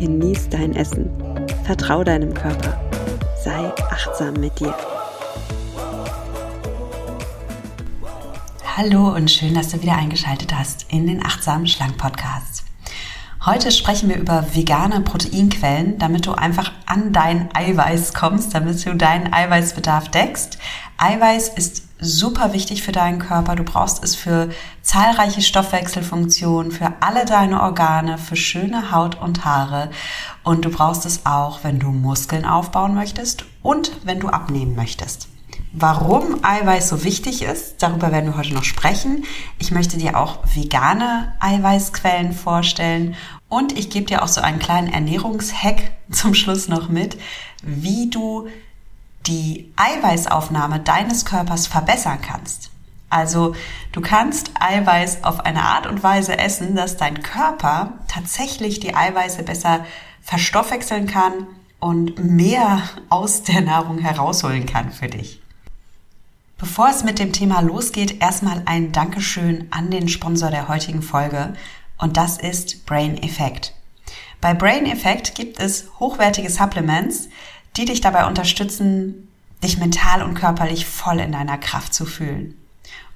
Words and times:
genieß 0.00 0.48
dein 0.48 0.74
Essen, 0.74 1.10
vertrau 1.64 2.02
deinem 2.02 2.32
Körper, 2.32 2.80
sei 3.44 3.70
achtsam 3.90 4.32
mit 4.34 4.58
dir. 4.58 4.74
Hallo 8.76 9.14
und 9.14 9.30
schön, 9.30 9.52
dass 9.52 9.68
du 9.68 9.82
wieder 9.82 9.96
eingeschaltet 9.96 10.54
hast 10.54 10.86
in 10.90 11.06
den 11.06 11.22
Achtsamen 11.22 11.66
Schlank 11.66 11.98
Podcast. 11.98 12.69
Heute 13.46 13.72
sprechen 13.72 14.10
wir 14.10 14.18
über 14.18 14.54
vegane 14.54 15.00
Proteinquellen, 15.00 15.96
damit 15.96 16.26
du 16.26 16.32
einfach 16.32 16.72
an 16.84 17.14
dein 17.14 17.48
Eiweiß 17.54 18.12
kommst, 18.12 18.54
damit 18.54 18.84
du 18.84 18.94
deinen 18.94 19.32
Eiweißbedarf 19.32 20.10
deckst. 20.10 20.58
Eiweiß 20.98 21.48
ist 21.48 21.84
super 21.98 22.52
wichtig 22.52 22.82
für 22.82 22.92
deinen 22.92 23.18
Körper. 23.18 23.56
Du 23.56 23.64
brauchst 23.64 24.04
es 24.04 24.14
für 24.14 24.50
zahlreiche 24.82 25.40
Stoffwechselfunktionen, 25.40 26.70
für 26.70 26.92
alle 27.00 27.24
deine 27.24 27.62
Organe, 27.62 28.18
für 28.18 28.36
schöne 28.36 28.92
Haut 28.92 29.18
und 29.18 29.42
Haare. 29.42 29.88
Und 30.44 30.66
du 30.66 30.70
brauchst 30.70 31.06
es 31.06 31.24
auch, 31.24 31.64
wenn 31.64 31.78
du 31.78 31.92
Muskeln 31.92 32.44
aufbauen 32.44 32.94
möchtest 32.94 33.46
und 33.62 33.90
wenn 34.04 34.20
du 34.20 34.28
abnehmen 34.28 34.76
möchtest. 34.76 35.29
Warum 35.72 36.44
Eiweiß 36.44 36.88
so 36.88 37.04
wichtig 37.04 37.42
ist, 37.42 37.80
darüber 37.80 38.10
werden 38.10 38.26
wir 38.26 38.36
heute 38.36 38.54
noch 38.54 38.64
sprechen. 38.64 39.24
Ich 39.60 39.70
möchte 39.70 39.98
dir 39.98 40.18
auch 40.18 40.40
vegane 40.52 41.32
Eiweißquellen 41.38 42.32
vorstellen 42.32 43.14
und 43.48 43.78
ich 43.78 43.88
gebe 43.88 44.06
dir 44.06 44.24
auch 44.24 44.28
so 44.28 44.40
einen 44.40 44.58
kleinen 44.58 44.92
Ernährungshack 44.92 45.92
zum 46.10 46.34
Schluss 46.34 46.66
noch 46.66 46.88
mit, 46.88 47.16
wie 47.62 48.10
du 48.10 48.48
die 49.26 49.72
Eiweißaufnahme 49.76 50.80
deines 50.80 51.24
Körpers 51.24 51.68
verbessern 51.68 52.18
kannst. 52.20 52.70
Also 53.08 53.54
du 53.92 54.00
kannst 54.00 54.50
Eiweiß 54.58 55.22
auf 55.22 55.40
eine 55.40 55.62
Art 55.62 55.86
und 55.86 56.02
Weise 56.02 56.36
essen, 56.36 56.74
dass 56.74 56.96
dein 56.96 57.22
Körper 57.22 57.94
tatsächlich 58.08 58.80
die 58.80 58.96
Eiweiße 58.96 59.44
besser 59.44 59.84
verstoffwechseln 60.20 61.06
kann 61.06 61.46
und 61.78 62.18
mehr 62.18 62.82
aus 63.08 63.44
der 63.44 63.60
Nahrung 63.60 63.98
herausholen 63.98 64.66
kann 64.66 64.90
für 64.90 65.08
dich. 65.08 65.39
Bevor 66.60 66.90
es 66.90 67.04
mit 67.04 67.18
dem 67.18 67.32
Thema 67.32 67.60
losgeht, 67.60 68.20
erstmal 68.20 68.60
ein 68.66 68.92
Dankeschön 68.92 69.66
an 69.70 69.90
den 69.90 70.08
Sponsor 70.08 70.50
der 70.50 70.68
heutigen 70.68 71.00
Folge 71.00 71.54
und 71.96 72.18
das 72.18 72.36
ist 72.36 72.84
Brain 72.84 73.16
Effect. 73.22 73.72
Bei 74.42 74.52
Brain 74.52 74.84
Effect 74.84 75.34
gibt 75.34 75.58
es 75.58 75.88
hochwertige 75.98 76.50
Supplements, 76.50 77.30
die 77.78 77.86
dich 77.86 78.02
dabei 78.02 78.26
unterstützen, 78.26 79.26
dich 79.64 79.78
mental 79.78 80.22
und 80.22 80.34
körperlich 80.34 80.84
voll 80.84 81.20
in 81.20 81.32
deiner 81.32 81.56
Kraft 81.56 81.94
zu 81.94 82.04
fühlen. 82.04 82.54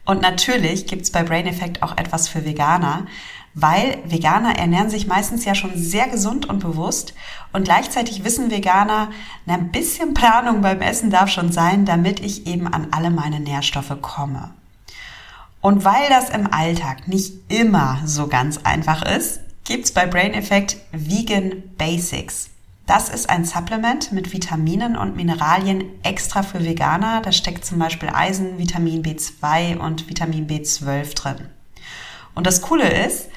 Und 0.07 0.23
natürlich 0.23 0.87
gibt's 0.87 1.11
bei 1.11 1.23
Brain 1.23 1.47
Effect 1.47 1.83
auch 1.83 1.99
etwas 1.99 2.29
für 2.29 2.47
Veganer, 2.47 3.07
weil 3.55 3.99
Veganer 4.05 4.59
ernähren 4.59 4.91
sich 4.91 5.07
meistens 5.07 5.45
ja 5.45 5.55
schon 5.55 5.77
sehr 5.77 6.09
gesund 6.09 6.47
und 6.47 6.59
bewusst 6.59 7.15
und 7.53 7.65
gleichzeitig 7.65 8.25
wissen 8.25 8.51
Veganer, 8.51 9.11
ein 9.47 9.71
bisschen 9.71 10.13
Planung 10.13 10.61
beim 10.61 10.81
Essen 10.81 11.11
darf 11.11 11.29
schon 11.31 11.53
sein, 11.53 11.85
damit 11.85 12.21
ich 12.21 12.47
eben 12.47 12.67
an 12.67 12.89
alle 12.91 13.11
meine 13.11 13.41
Nährstoffe 13.41 13.97
komme. 14.03 14.51
Und 15.61 15.85
weil 15.85 16.09
das 16.09 16.29
im 16.29 16.53
Alltag 16.53 17.09
nicht 17.09 17.51
immer 17.51 18.01
so 18.05 18.27
ganz 18.27 18.59
einfach 18.65 19.03
ist, 19.03 19.41
gibt's 19.65 19.93
bei 19.93 20.05
Brain 20.05 20.35
Effect 20.35 20.77
Vegan 20.93 21.63
Basics. 21.79 22.51
Das 22.87 23.09
ist 23.09 23.31
ein 23.31 23.47
Supplement 23.47 24.13
mit 24.13 24.35
Vitaminen 24.35 24.95
und 24.95 25.17
Mineralien 25.17 25.85
extra 26.03 26.43
für 26.43 26.63
Veganer. 26.63 27.23
Da 27.23 27.33
steckt 27.33 27.65
zum 27.65 27.79
Beispiel 27.79 28.11
Eisen, 28.13 28.59
Vitamin 28.59 29.03
B2 29.03 29.79
und 29.79 30.11
Vitamin 30.11 30.47
B12 30.47 31.15
drin. 31.15 31.49
Und 32.35 32.47
das 32.47 32.61
Coole 32.61 33.07
ist, 33.07 33.29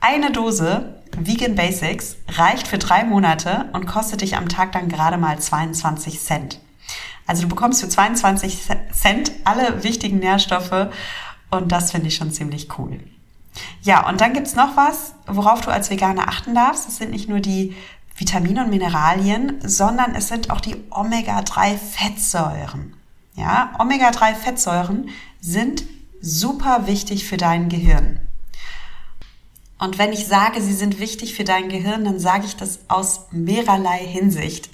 eine 0.00 0.32
Dose 0.32 0.98
Vegan 1.16 1.54
Basics 1.54 2.16
reicht 2.28 2.68
für 2.68 2.78
drei 2.78 3.04
Monate 3.04 3.66
und 3.72 3.86
kostet 3.86 4.20
dich 4.20 4.36
am 4.36 4.48
Tag 4.48 4.72
dann 4.72 4.88
gerade 4.88 5.18
mal 5.18 5.38
22 5.38 6.20
Cent. 6.20 6.60
Also 7.26 7.42
du 7.42 7.48
bekommst 7.48 7.80
für 7.80 7.88
22 7.88 8.60
Cent 8.92 9.32
alle 9.44 9.82
wichtigen 9.82 10.18
Nährstoffe 10.18 10.88
und 11.50 11.72
das 11.72 11.90
finde 11.90 12.08
ich 12.08 12.16
schon 12.16 12.30
ziemlich 12.30 12.78
cool. 12.78 13.00
Ja, 13.82 14.08
und 14.08 14.20
dann 14.20 14.34
gibt's 14.34 14.54
noch 14.54 14.76
was, 14.76 15.14
worauf 15.26 15.62
du 15.62 15.70
als 15.70 15.90
Veganer 15.90 16.28
achten 16.28 16.54
darfst. 16.54 16.86
Das 16.86 16.98
sind 16.98 17.10
nicht 17.10 17.28
nur 17.28 17.40
die 17.40 17.74
Vitamine 18.16 18.64
und 18.64 18.70
Mineralien, 18.70 19.58
sondern 19.62 20.14
es 20.14 20.28
sind 20.28 20.50
auch 20.50 20.60
die 20.60 20.76
Omega-3-Fettsäuren. 20.90 22.94
Ja, 23.34 23.72
Omega-3-Fettsäuren 23.78 25.08
sind 25.40 25.84
super 26.20 26.86
wichtig 26.86 27.26
für 27.26 27.36
dein 27.36 27.68
Gehirn. 27.68 28.27
Und 29.78 29.96
wenn 29.96 30.12
ich 30.12 30.26
sage, 30.26 30.60
sie 30.60 30.74
sind 30.74 30.98
wichtig 30.98 31.34
für 31.34 31.44
dein 31.44 31.68
Gehirn, 31.68 32.04
dann 32.04 32.18
sage 32.18 32.46
ich 32.46 32.56
das 32.56 32.80
aus 32.88 33.26
mehrerlei 33.30 33.98
Hinsicht. 33.98 34.70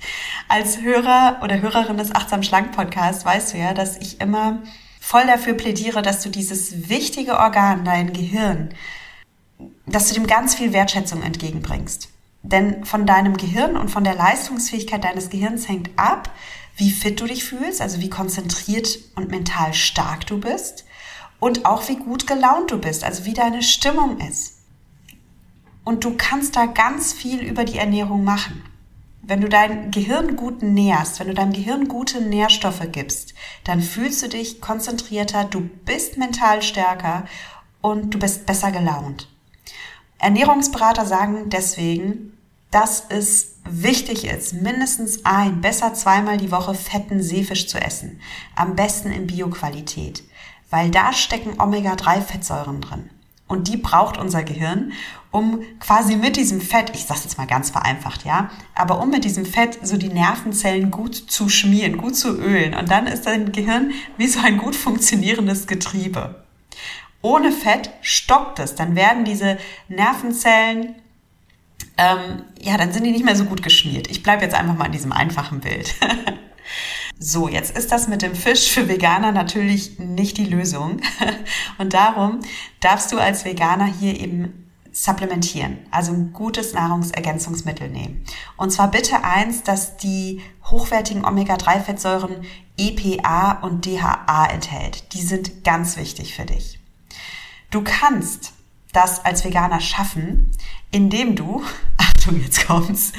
Als 0.48 0.80
Hörer 0.80 1.40
oder 1.42 1.60
Hörerin 1.60 1.98
des 1.98 2.14
Achtsam 2.14 2.42
Schlank 2.42 2.72
Podcasts 2.72 3.24
weißt 3.24 3.52
du 3.52 3.58
ja, 3.58 3.74
dass 3.74 3.98
ich 3.98 4.20
immer 4.20 4.62
voll 5.00 5.26
dafür 5.26 5.54
plädiere, 5.54 6.00
dass 6.00 6.22
du 6.22 6.30
dieses 6.30 6.88
wichtige 6.88 7.38
Organ, 7.38 7.84
dein 7.84 8.14
Gehirn, 8.14 8.70
dass 9.86 10.08
du 10.08 10.14
dem 10.14 10.26
ganz 10.26 10.54
viel 10.54 10.72
Wertschätzung 10.72 11.22
entgegenbringst. 11.22 12.08
Denn 12.42 12.84
von 12.84 13.06
deinem 13.06 13.36
Gehirn 13.36 13.76
und 13.76 13.90
von 13.90 14.04
der 14.04 14.14
Leistungsfähigkeit 14.14 15.04
deines 15.04 15.28
Gehirns 15.28 15.68
hängt 15.68 15.90
ab, 15.96 16.30
wie 16.76 16.90
fit 16.90 17.20
du 17.20 17.26
dich 17.26 17.44
fühlst, 17.44 17.82
also 17.82 18.00
wie 18.00 18.10
konzentriert 18.10 18.98
und 19.16 19.30
mental 19.30 19.74
stark 19.74 20.26
du 20.26 20.40
bist 20.40 20.84
und 21.40 21.66
auch 21.66 21.88
wie 21.88 21.96
gut 21.96 22.26
gelaunt 22.26 22.70
du 22.70 22.78
bist, 22.78 23.04
also 23.04 23.26
wie 23.26 23.34
deine 23.34 23.62
Stimmung 23.62 24.18
ist. 24.20 24.54
Und 25.84 26.04
du 26.04 26.16
kannst 26.16 26.56
da 26.56 26.66
ganz 26.66 27.12
viel 27.12 27.40
über 27.40 27.64
die 27.64 27.78
Ernährung 27.78 28.24
machen. 28.24 28.64
Wenn 29.22 29.40
du 29.40 29.48
dein 29.48 29.90
Gehirn 29.90 30.36
gut 30.36 30.62
nährst, 30.62 31.20
wenn 31.20 31.28
du 31.28 31.34
deinem 31.34 31.52
Gehirn 31.52 31.88
gute 31.88 32.20
Nährstoffe 32.20 32.82
gibst, 32.92 33.34
dann 33.64 33.80
fühlst 33.80 34.22
du 34.22 34.28
dich 34.28 34.60
konzentrierter, 34.60 35.44
du 35.44 35.60
bist 35.60 36.18
mental 36.18 36.62
stärker 36.62 37.24
und 37.80 38.12
du 38.12 38.18
bist 38.18 38.44
besser 38.46 38.70
gelaunt. 38.70 39.28
Ernährungsberater 40.18 41.06
sagen 41.06 41.48
deswegen, 41.50 42.36
dass 42.70 43.04
es 43.08 43.56
wichtig 43.68 44.26
ist, 44.26 44.54
mindestens 44.54 45.24
ein, 45.24 45.60
besser 45.60 45.94
zweimal 45.94 46.38
die 46.38 46.50
Woche 46.50 46.74
fetten 46.74 47.22
Seefisch 47.22 47.68
zu 47.68 47.78
essen. 47.78 48.20
Am 48.56 48.74
besten 48.74 49.10
in 49.10 49.26
Bioqualität. 49.26 50.24
Weil 50.70 50.90
da 50.90 51.12
stecken 51.12 51.60
Omega-3-Fettsäuren 51.60 52.80
drin. 52.80 53.10
Und 53.54 53.68
die 53.68 53.76
braucht 53.76 54.18
unser 54.18 54.42
Gehirn, 54.42 54.92
um 55.30 55.62
quasi 55.78 56.16
mit 56.16 56.36
diesem 56.36 56.60
Fett, 56.60 56.90
ich 56.94 57.04
sage 57.04 57.20
jetzt 57.22 57.38
mal 57.38 57.46
ganz 57.46 57.70
vereinfacht, 57.70 58.24
ja, 58.24 58.50
aber 58.74 59.00
um 59.00 59.10
mit 59.10 59.24
diesem 59.24 59.46
Fett 59.46 59.78
so 59.82 59.96
die 59.96 60.08
Nervenzellen 60.08 60.90
gut 60.90 61.14
zu 61.14 61.48
schmieren, 61.48 61.96
gut 61.96 62.16
zu 62.16 62.36
ölen. 62.36 62.74
Und 62.74 62.90
dann 62.90 63.06
ist 63.06 63.26
dein 63.26 63.52
Gehirn 63.52 63.92
wie 64.16 64.26
so 64.26 64.40
ein 64.40 64.58
gut 64.58 64.74
funktionierendes 64.74 65.68
Getriebe. 65.68 66.44
Ohne 67.22 67.52
Fett 67.52 67.90
stockt 68.02 68.58
es. 68.58 68.74
Dann 68.74 68.96
werden 68.96 69.24
diese 69.24 69.56
Nervenzellen 69.88 70.96
ähm, 71.96 72.42
ja, 72.60 72.76
dann 72.76 72.92
sind 72.92 73.04
die 73.04 73.12
nicht 73.12 73.24
mehr 73.24 73.36
so 73.36 73.44
gut 73.44 73.62
geschmiert. 73.62 74.10
Ich 74.10 74.22
bleibe 74.22 74.42
jetzt 74.42 74.54
einfach 74.54 74.76
mal 74.76 74.86
in 74.86 74.92
diesem 74.92 75.12
einfachen 75.12 75.60
Bild. 75.60 75.94
so, 77.18 77.48
jetzt 77.48 77.76
ist 77.76 77.92
das 77.92 78.08
mit 78.08 78.22
dem 78.22 78.34
Fisch 78.34 78.70
für 78.70 78.88
Veganer 78.88 79.32
natürlich 79.32 79.98
nicht 79.98 80.36
die 80.36 80.46
Lösung. 80.46 81.00
Und 81.78 81.94
darum 81.94 82.40
darfst 82.80 83.12
du 83.12 83.18
als 83.18 83.44
Veganer 83.44 83.86
hier 83.86 84.18
eben 84.20 84.64
supplementieren, 84.92 85.78
also 85.90 86.12
ein 86.12 86.32
gutes 86.32 86.72
Nahrungsergänzungsmittel 86.72 87.88
nehmen. 87.88 88.24
Und 88.56 88.70
zwar 88.70 88.90
bitte 88.90 89.24
eins, 89.24 89.62
dass 89.62 89.96
die 89.96 90.40
hochwertigen 90.66 91.24
Omega-3-Fettsäuren 91.24 92.44
EPA 92.76 93.58
und 93.62 93.86
DHA 93.86 94.46
enthält. 94.46 95.12
Die 95.12 95.22
sind 95.22 95.64
ganz 95.64 95.96
wichtig 95.96 96.34
für 96.34 96.44
dich. 96.44 96.78
Du 97.70 97.82
kannst 97.82 98.52
das 98.92 99.24
als 99.24 99.44
Veganer 99.44 99.80
schaffen, 99.80 100.52
indem 100.92 101.34
du, 101.34 101.62
Achtung, 101.96 102.40
jetzt 102.40 102.66
kommt's, 102.66 103.12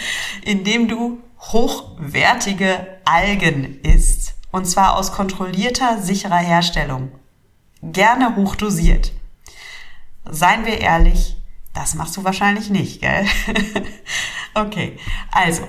indem 0.44 0.88
du 0.88 1.20
hochwertige 1.52 3.00
Algen 3.06 3.80
isst. 3.82 4.36
Und 4.52 4.66
zwar 4.66 4.98
aus 4.98 5.12
kontrollierter, 5.12 6.02
sicherer 6.02 6.38
Herstellung. 6.38 7.12
Gerne 7.82 8.36
hochdosiert. 8.36 9.12
Seien 10.30 10.66
wir 10.66 10.80
ehrlich, 10.80 11.38
das 11.74 11.94
machst 11.96 12.16
du 12.18 12.24
wahrscheinlich 12.24 12.70
nicht, 12.70 13.02
gell? 13.02 13.26
Okay, 14.58 14.98
also 15.32 15.68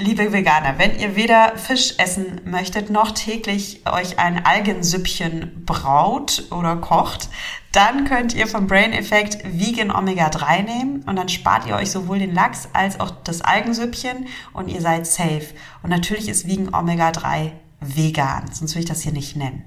Liebe 0.00 0.32
Veganer, 0.32 0.76
wenn 0.78 0.98
ihr 0.98 1.14
weder 1.14 1.56
Fisch 1.56 1.94
essen 1.98 2.40
möchtet, 2.44 2.90
noch 2.90 3.12
täglich 3.12 3.82
euch 3.86 4.18
ein 4.18 4.44
Algensüppchen 4.44 5.64
braut 5.64 6.46
oder 6.50 6.74
kocht, 6.74 7.28
dann 7.74 8.04
könnt 8.04 8.34
ihr 8.34 8.46
vom 8.46 8.66
Brain 8.66 8.92
Effect 8.92 9.38
Vegan 9.44 9.90
Omega 9.90 10.28
3 10.28 10.62
nehmen 10.62 11.02
und 11.06 11.16
dann 11.16 11.28
spart 11.28 11.66
ihr 11.66 11.74
euch 11.74 11.90
sowohl 11.90 12.20
den 12.20 12.32
Lachs 12.32 12.68
als 12.72 13.00
auch 13.00 13.10
das 13.10 13.40
Algensüppchen 13.40 14.28
und 14.52 14.68
ihr 14.68 14.80
seid 14.80 15.06
safe. 15.06 15.46
Und 15.82 15.90
natürlich 15.90 16.28
ist 16.28 16.46
Vegan 16.46 16.72
Omega 16.72 17.10
3 17.10 17.52
vegan, 17.80 18.44
sonst 18.52 18.74
will 18.74 18.82
ich 18.82 18.88
das 18.88 19.02
hier 19.02 19.12
nicht 19.12 19.36
nennen. 19.36 19.64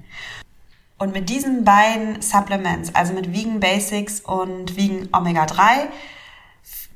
Und 0.96 1.12
mit 1.12 1.28
diesen 1.28 1.64
beiden 1.64 2.22
Supplements, 2.22 2.94
also 2.94 3.12
mit 3.12 3.32
Vegan 3.32 3.60
Basics 3.60 4.20
und 4.20 4.76
Vegan 4.76 5.08
Omega 5.12 5.46
3, 5.46 5.88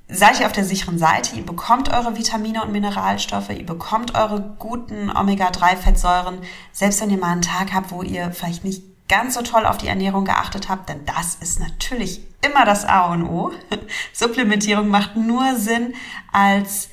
seid 0.09 0.41
ihr 0.41 0.47
auf 0.47 0.53
der 0.53 0.65
sicheren 0.65 0.99
Seite. 0.99 1.37
Ihr 1.37 1.47
bekommt 1.47 1.93
eure 1.93 2.17
Vitamine 2.17 2.63
und 2.63 2.73
Mineralstoffe, 2.73 3.51
ihr 3.51 3.67
bekommt 3.67 4.15
eure 4.15 4.55
guten 4.59 5.11
Omega-3-Fettsäuren, 5.15 6.39
selbst 6.73 7.01
wenn 7.01 7.11
ihr 7.11 7.19
mal 7.19 7.33
einen 7.33 7.43
Tag 7.43 7.73
habt, 7.73 7.91
wo 7.93 8.03
ihr 8.03 8.33
vielleicht 8.33 8.65
nicht 8.65 8.92
ganz 9.13 9.35
so 9.35 9.43
toll 9.43 9.67
auf 9.67 9.77
die 9.77 9.89
Ernährung 9.89 10.25
geachtet 10.25 10.71
habt, 10.71 10.89
denn 10.89 11.05
das 11.05 11.35
ist 11.35 11.61
natürlich 11.61 12.23
immer 12.41 12.65
das 12.65 12.87
A 12.87 13.13
und 13.13 13.25
O. 13.25 13.53
Supplementierung 14.15 14.89
macht 14.89 15.17
nur 15.17 15.57
Sinn 15.57 15.93
als 16.33 16.89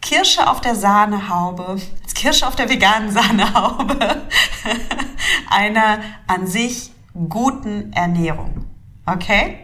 Kirsche 0.00 0.50
auf 0.50 0.60
der 0.60 0.74
Sahnehaube, 0.74 1.80
als 2.02 2.14
Kirsche 2.14 2.48
auf 2.48 2.56
der 2.56 2.68
veganen 2.68 3.12
Sahnehaube 3.12 3.96
einer 5.50 6.00
an 6.26 6.48
sich 6.48 6.90
guten 7.28 7.92
Ernährung. 7.92 8.66
Okay? 9.06 9.60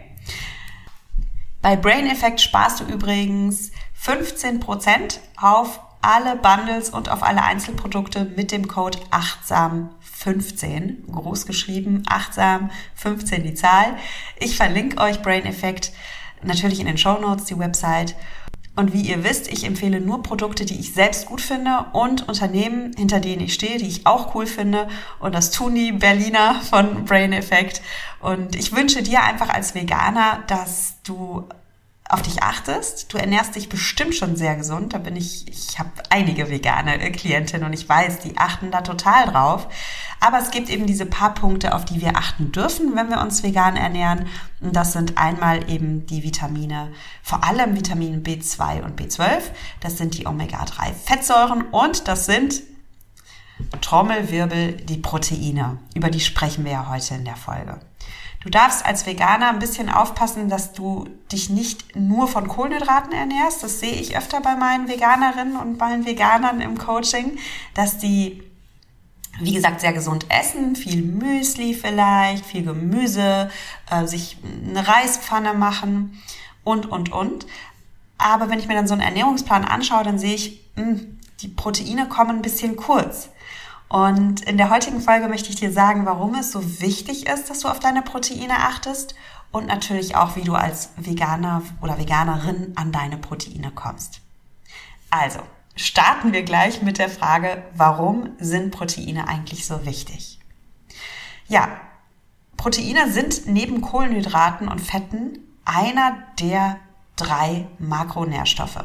Bei 1.61 1.75
Brain 1.75 2.07
Effect 2.07 2.39
sparst 2.39 2.79
du 2.79 2.85
übrigens 2.85 3.71
15% 4.01 5.19
auf 5.35 5.81
alle 6.01 6.35
Bundles 6.35 6.89
und 6.89 7.09
auf 7.09 7.23
alle 7.23 7.43
Einzelprodukte 7.43 8.25
mit 8.35 8.51
dem 8.51 8.67
Code 8.67 8.99
achtsam15, 9.11 11.11
groß 11.11 11.45
geschrieben, 11.45 12.03
achtsam15 12.07 13.39
die 13.39 13.53
Zahl. 13.53 13.97
Ich 14.39 14.57
verlinke 14.57 15.01
euch 15.01 15.21
Brain 15.21 15.45
Effect 15.45 15.91
natürlich 16.41 16.79
in 16.79 16.85
den 16.85 16.97
Show 16.97 17.19
Notes, 17.19 17.45
die 17.45 17.59
Website. 17.59 18.15
Und 18.75 18.93
wie 18.93 19.01
ihr 19.01 19.25
wisst, 19.25 19.51
ich 19.51 19.65
empfehle 19.65 19.99
nur 19.99 20.23
Produkte, 20.23 20.63
die 20.63 20.79
ich 20.79 20.93
selbst 20.93 21.25
gut 21.25 21.41
finde 21.41 21.87
und 21.91 22.29
Unternehmen, 22.29 22.93
hinter 22.95 23.19
denen 23.19 23.41
ich 23.41 23.53
stehe, 23.53 23.77
die 23.77 23.87
ich 23.87 24.07
auch 24.07 24.33
cool 24.35 24.45
finde. 24.45 24.87
Und 25.19 25.35
das 25.35 25.51
tun 25.51 25.75
die 25.75 25.91
Berliner 25.91 26.61
von 26.61 27.03
Brain 27.03 27.33
Effect. 27.33 27.81
Und 28.21 28.55
ich 28.55 28.73
wünsche 28.73 29.03
dir 29.03 29.23
einfach 29.23 29.49
als 29.49 29.75
Veganer, 29.75 30.43
dass 30.47 30.93
du 31.03 31.49
auf 32.09 32.23
dich 32.23 32.41
achtest. 32.41 33.13
Du 33.13 33.17
ernährst 33.17 33.55
dich 33.55 33.69
bestimmt 33.69 34.15
schon 34.15 34.35
sehr 34.35 34.55
gesund. 34.55 34.93
Da 34.93 34.97
bin 34.97 35.15
ich, 35.15 35.47
ich 35.47 35.77
habe 35.77 35.91
einige 36.09 36.49
vegane 36.49 36.97
Klientinnen 37.11 37.65
und 37.65 37.73
ich 37.73 37.87
weiß, 37.87 38.19
die 38.19 38.35
achten 38.35 38.71
da 38.71 38.81
total 38.81 39.27
drauf. 39.27 39.67
Aber 40.19 40.39
es 40.39 40.49
gibt 40.49 40.69
eben 40.69 40.87
diese 40.87 41.05
paar 41.05 41.35
Punkte, 41.35 41.73
auf 41.75 41.85
die 41.85 42.01
wir 42.01 42.17
achten 42.17 42.51
dürfen, 42.51 42.95
wenn 42.95 43.09
wir 43.09 43.21
uns 43.21 43.43
vegan 43.43 43.77
ernähren. 43.77 44.27
Und 44.59 44.75
das 44.75 44.91
sind 44.93 45.19
einmal 45.19 45.69
eben 45.69 46.07
die 46.07 46.23
Vitamine, 46.23 46.91
vor 47.21 47.43
allem 47.43 47.75
Vitamin 47.75 48.23
B2 48.23 48.81
und 48.81 48.99
B12. 48.99 49.41
Das 49.79 49.99
sind 49.99 50.17
die 50.17 50.25
Omega-3-Fettsäuren 50.25 51.61
und 51.71 52.07
das 52.07 52.25
sind 52.25 52.63
Trommelwirbel, 53.81 54.73
die 54.73 54.97
Proteine. 54.97 55.77
Über 55.93 56.09
die 56.09 56.21
sprechen 56.21 56.65
wir 56.65 56.71
ja 56.71 56.89
heute 56.89 57.13
in 57.13 57.25
der 57.25 57.35
Folge. 57.35 57.79
Du 58.41 58.49
darfst 58.49 58.85
als 58.85 59.05
Veganer 59.05 59.49
ein 59.49 59.59
bisschen 59.59 59.89
aufpassen, 59.89 60.47
dass 60.47 60.71
du 60.71 61.09
dich 61.31 61.49
nicht 61.49 61.95
nur 61.97 62.27
von 62.27 62.47
Kohlenhydraten 62.47 63.11
ernährst. 63.11 63.63
Das 63.63 63.81
sehe 63.81 63.91
ich 63.91 64.17
öfter 64.17 64.39
bei 64.39 64.55
meinen 64.55 64.87
Veganerinnen 64.87 65.57
und 65.57 65.77
meinen 65.77 66.05
Veganern 66.05 66.61
im 66.61 66.77
Coaching, 66.77 67.37
dass 67.73 67.97
die, 67.97 68.41
wie 69.41 69.53
gesagt, 69.53 69.81
sehr 69.81 69.91
gesund 69.91 70.25
essen, 70.29 70.77
viel 70.77 71.01
Müsli 71.01 71.73
vielleicht, 71.73 72.45
viel 72.45 72.63
Gemüse, 72.63 73.49
äh, 73.91 74.07
sich 74.07 74.37
eine 74.65 74.87
Reispfanne 74.87 75.53
machen 75.53 76.21
und, 76.63 76.85
und, 76.89 77.11
und. 77.11 77.45
Aber 78.17 78.49
wenn 78.49 78.59
ich 78.59 78.67
mir 78.67 78.75
dann 78.75 78.87
so 78.87 78.93
einen 78.93 79.03
Ernährungsplan 79.03 79.65
anschaue, 79.65 80.05
dann 80.05 80.17
sehe 80.17 80.35
ich, 80.35 80.61
mh, 80.75 80.83
hm, 80.83 81.19
die 81.41 81.49
Proteine 81.49 82.07
kommen 82.07 82.37
ein 82.37 82.41
bisschen 82.41 82.77
kurz. 82.77 83.29
Und 83.89 84.41
in 84.41 84.57
der 84.57 84.69
heutigen 84.69 85.01
Folge 85.01 85.27
möchte 85.27 85.49
ich 85.49 85.55
dir 85.55 85.71
sagen, 85.71 86.05
warum 86.05 86.35
es 86.35 86.51
so 86.51 86.79
wichtig 86.79 87.27
ist, 87.27 87.49
dass 87.49 87.61
du 87.61 87.67
auf 87.67 87.79
deine 87.79 88.03
Proteine 88.03 88.59
achtest 88.59 89.15
und 89.51 89.65
natürlich 89.65 90.15
auch, 90.15 90.35
wie 90.35 90.43
du 90.43 90.53
als 90.53 90.91
Veganer 90.95 91.63
oder 91.81 91.97
Veganerin 91.97 92.73
an 92.75 92.91
deine 92.91 93.17
Proteine 93.17 93.71
kommst. 93.71 94.21
Also, 95.09 95.39
starten 95.75 96.33
wir 96.33 96.43
gleich 96.43 96.83
mit 96.83 96.99
der 96.99 97.09
Frage, 97.09 97.63
warum 97.73 98.29
sind 98.37 98.69
Proteine 98.69 99.27
eigentlich 99.27 99.65
so 99.65 99.85
wichtig? 99.87 100.39
Ja, 101.47 101.67
Proteine 102.57 103.11
sind 103.11 103.47
neben 103.47 103.81
Kohlenhydraten 103.81 104.67
und 104.67 104.81
Fetten 104.81 105.39
einer 105.65 106.15
der 106.39 106.77
drei 107.15 107.67
Makronährstoffe. 107.79 108.83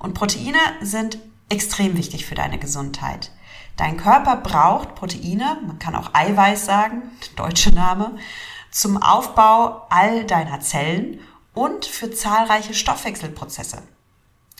Und 0.00 0.14
Proteine 0.14 0.58
sind 0.80 1.18
extrem 1.48 1.96
wichtig 1.96 2.26
für 2.26 2.34
deine 2.34 2.58
Gesundheit. 2.58 3.30
Dein 3.76 3.96
Körper 3.96 4.36
braucht 4.36 4.94
Proteine, 4.94 5.58
man 5.66 5.78
kann 5.78 5.96
auch 5.96 6.10
Eiweiß 6.12 6.64
sagen, 6.64 7.10
deutsche 7.34 7.70
Name, 7.74 8.16
zum 8.70 9.02
Aufbau 9.02 9.86
all 9.90 10.24
deiner 10.24 10.60
Zellen 10.60 11.20
und 11.54 11.84
für 11.84 12.10
zahlreiche 12.10 12.74
Stoffwechselprozesse. 12.74 13.82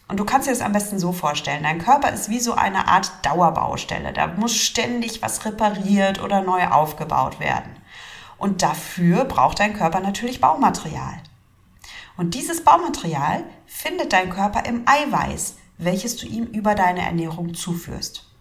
Und 0.08 0.18
du 0.18 0.24
kannst 0.24 0.46
dir 0.46 0.52
das 0.52 0.60
am 0.60 0.72
besten 0.72 0.98
so 0.98 1.12
vorstellen. 1.12 1.62
Dein 1.62 1.78
Körper 1.78 2.12
ist 2.12 2.28
wie 2.28 2.40
so 2.40 2.54
eine 2.54 2.88
Art 2.88 3.10
Dauerbaustelle. 3.22 4.12
Da 4.12 4.26
muss 4.26 4.54
ständig 4.54 5.22
was 5.22 5.44
repariert 5.44 6.22
oder 6.22 6.42
neu 6.42 6.66
aufgebaut 6.68 7.40
werden. 7.40 7.76
Und 8.36 8.62
dafür 8.62 9.24
braucht 9.24 9.60
dein 9.60 9.74
Körper 9.74 10.00
natürlich 10.00 10.40
Baumaterial. 10.40 11.22
Und 12.16 12.34
dieses 12.34 12.62
Baumaterial 12.62 13.44
findet 13.66 14.12
dein 14.12 14.30
Körper 14.30 14.66
im 14.66 14.82
Eiweiß, 14.86 15.56
welches 15.78 16.16
du 16.16 16.26
ihm 16.26 16.44
über 16.44 16.74
deine 16.74 17.02
Ernährung 17.02 17.54
zuführst. 17.54 18.33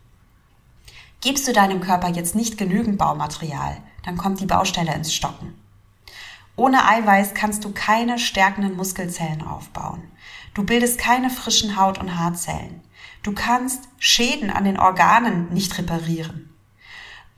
Gibst 1.23 1.47
du 1.47 1.53
deinem 1.53 1.79
Körper 1.79 2.09
jetzt 2.09 2.35
nicht 2.35 2.57
genügend 2.57 2.97
Baumaterial, 2.97 3.77
dann 4.03 4.17
kommt 4.17 4.41
die 4.41 4.45
Baustelle 4.45 4.93
ins 4.93 5.13
Stocken. 5.13 5.55
Ohne 6.57 6.85
Eiweiß 6.85 7.33
kannst 7.33 7.63
du 7.63 7.71
keine 7.71 8.19
stärkenden 8.19 8.75
Muskelzellen 8.75 9.41
aufbauen. 9.41 10.03
Du 10.53 10.65
bildest 10.65 10.99
keine 10.99 11.29
frischen 11.29 11.77
Haut- 11.77 11.97
und 11.97 12.19
Haarzellen. 12.19 12.81
Du 13.23 13.31
kannst 13.31 13.87
Schäden 13.99 14.49
an 14.49 14.65
den 14.65 14.77
Organen 14.77 15.47
nicht 15.53 15.77
reparieren. 15.77 16.53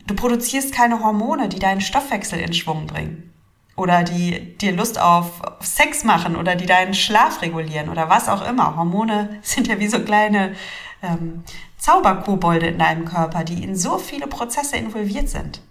Du 0.07 0.15
produzierst 0.15 0.73
keine 0.73 1.03
Hormone, 1.03 1.47
die 1.47 1.59
deinen 1.59 1.81
Stoffwechsel 1.81 2.39
in 2.39 2.53
Schwung 2.53 2.87
bringen. 2.87 3.33
Oder 3.75 4.03
die 4.03 4.57
dir 4.57 4.71
Lust 4.71 4.99
auf 4.99 5.43
Sex 5.59 6.03
machen 6.03 6.35
oder 6.35 6.55
die 6.55 6.65
deinen 6.65 6.95
Schlaf 6.95 7.43
regulieren 7.43 7.89
oder 7.89 8.09
was 8.09 8.29
auch 8.29 8.41
immer. 8.47 8.77
Hormone 8.77 9.39
sind 9.43 9.67
ja 9.67 9.77
wie 9.79 9.87
so 9.87 9.99
kleine 9.99 10.55
ähm, 11.03 11.43
Zauberkobolde 11.85 12.65
in 12.65 12.79
deinem 12.79 13.05
Körper, 13.05 13.43
die 13.43 13.63
in 13.63 13.75
so 13.75 13.99
viele 13.99 14.25
Prozesse 14.25 14.75
involviert 14.75 15.29
sind. 15.29 15.61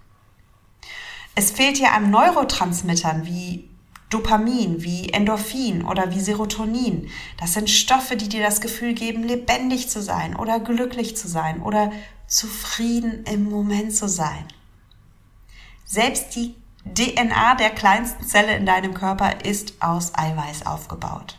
Es 1.35 1.51
fehlt 1.51 1.77
dir 1.77 1.91
an 1.91 2.09
Neurotransmittern 2.09 3.25
wie 3.25 3.69
Dopamin, 4.09 4.81
wie 4.81 5.09
Endorphin 5.09 5.83
oder 5.83 6.11
wie 6.11 6.21
Serotonin. 6.21 7.09
Das 7.37 7.51
sind 7.51 7.69
Stoffe, 7.69 8.15
die 8.15 8.29
dir 8.29 8.41
das 8.41 8.61
Gefühl 8.61 8.93
geben, 8.93 9.23
lebendig 9.23 9.89
zu 9.89 10.01
sein 10.01 10.37
oder 10.37 10.61
glücklich 10.61 11.17
zu 11.17 11.27
sein 11.27 11.61
oder 11.61 11.91
zufrieden 12.27 13.25
im 13.25 13.49
Moment 13.49 13.93
zu 13.93 14.07
sein. 14.07 14.47
Selbst 15.83 16.33
die 16.37 16.55
DNA 16.85 17.55
der 17.55 17.71
kleinsten 17.71 18.23
Zelle 18.25 18.55
in 18.55 18.65
deinem 18.65 18.93
Körper 18.93 19.43
ist 19.43 19.73
aus 19.81 20.13
Eiweiß 20.15 20.65
aufgebaut. 20.65 21.37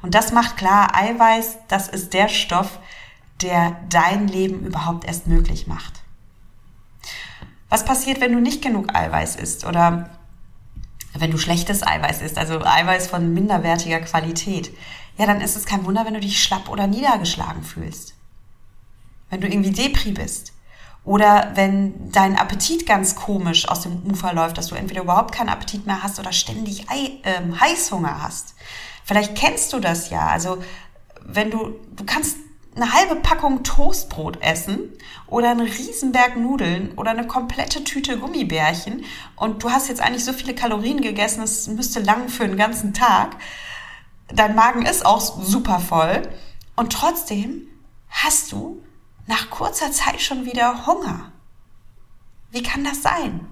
Und 0.00 0.14
das 0.14 0.30
macht 0.30 0.56
klar, 0.56 0.94
Eiweiß, 0.94 1.58
das 1.66 1.88
ist 1.88 2.14
der 2.14 2.28
Stoff, 2.28 2.78
der 3.42 3.76
dein 3.88 4.28
Leben 4.28 4.66
überhaupt 4.66 5.04
erst 5.04 5.26
möglich 5.26 5.66
macht. 5.66 6.02
Was 7.68 7.84
passiert, 7.84 8.20
wenn 8.20 8.32
du 8.32 8.40
nicht 8.40 8.62
genug 8.62 8.94
Eiweiß 8.94 9.36
isst 9.36 9.66
oder 9.66 10.10
wenn 11.14 11.30
du 11.30 11.38
schlechtes 11.38 11.86
Eiweiß 11.86 12.22
isst, 12.22 12.38
also 12.38 12.64
Eiweiß 12.64 13.08
von 13.08 13.34
minderwertiger 13.34 14.00
Qualität? 14.00 14.70
Ja, 15.16 15.26
dann 15.26 15.40
ist 15.40 15.56
es 15.56 15.66
kein 15.66 15.84
Wunder, 15.84 16.06
wenn 16.06 16.14
du 16.14 16.20
dich 16.20 16.42
schlapp 16.42 16.68
oder 16.68 16.86
niedergeschlagen 16.86 17.62
fühlst. 17.62 18.14
Wenn 19.30 19.40
du 19.40 19.48
irgendwie 19.48 19.72
Depri 19.72 20.12
bist. 20.12 20.52
Oder 21.04 21.52
wenn 21.54 22.12
dein 22.12 22.36
Appetit 22.36 22.86
ganz 22.86 23.16
komisch 23.16 23.68
aus 23.68 23.82
dem 23.82 24.02
Ufer 24.10 24.32
läuft, 24.32 24.58
dass 24.58 24.68
du 24.68 24.74
entweder 24.74 25.02
überhaupt 25.02 25.34
keinen 25.34 25.48
Appetit 25.48 25.86
mehr 25.86 26.02
hast 26.02 26.18
oder 26.18 26.32
ständig 26.32 26.88
Ei, 26.90 27.20
äh, 27.22 27.40
Heißhunger 27.60 28.22
hast. 28.22 28.54
Vielleicht 29.04 29.34
kennst 29.34 29.72
du 29.72 29.80
das 29.80 30.10
ja. 30.10 30.26
Also 30.28 30.62
wenn 31.24 31.50
du, 31.50 31.76
du 31.96 32.04
kannst 32.04 32.36
eine 32.80 32.92
halbe 32.92 33.16
Packung 33.16 33.64
Toastbrot 33.64 34.40
essen 34.40 34.92
oder 35.26 35.50
einen 35.50 35.66
Riesenberg 35.66 36.36
Nudeln 36.36 36.92
oder 36.96 37.10
eine 37.10 37.26
komplette 37.26 37.82
Tüte 37.82 38.18
Gummibärchen 38.18 39.04
und 39.36 39.62
du 39.62 39.70
hast 39.70 39.88
jetzt 39.88 40.00
eigentlich 40.00 40.24
so 40.24 40.32
viele 40.32 40.54
Kalorien 40.54 41.00
gegessen, 41.00 41.42
es 41.42 41.66
müsste 41.66 42.00
lang 42.00 42.28
für 42.28 42.44
einen 42.44 42.56
ganzen 42.56 42.94
Tag. 42.94 43.36
dein 44.28 44.54
Magen 44.54 44.86
ist 44.86 45.04
auch 45.04 45.20
super 45.20 45.80
voll 45.80 46.22
und 46.76 46.92
trotzdem 46.92 47.66
hast 48.10 48.52
du 48.52 48.82
nach 49.26 49.50
kurzer 49.50 49.90
Zeit 49.90 50.20
schon 50.20 50.46
wieder 50.46 50.86
Hunger. 50.86 51.32
Wie 52.50 52.62
kann 52.62 52.84
das 52.84 53.02
sein? 53.02 53.46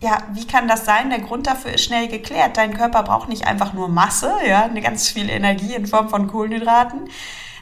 Ja, 0.00 0.18
wie 0.32 0.46
kann 0.46 0.66
das 0.66 0.84
sein? 0.84 1.10
Der 1.10 1.20
Grund 1.20 1.46
dafür 1.46 1.74
ist 1.74 1.84
schnell 1.84 2.08
geklärt. 2.08 2.56
Dein 2.56 2.74
Körper 2.74 3.04
braucht 3.04 3.28
nicht 3.28 3.46
einfach 3.46 3.72
nur 3.72 3.88
Masse, 3.88 4.34
ja, 4.44 4.64
eine 4.64 4.80
ganz 4.80 5.08
viel 5.08 5.30
Energie 5.30 5.74
in 5.74 5.86
Form 5.86 6.08
von 6.08 6.26
Kohlenhydraten. 6.26 7.08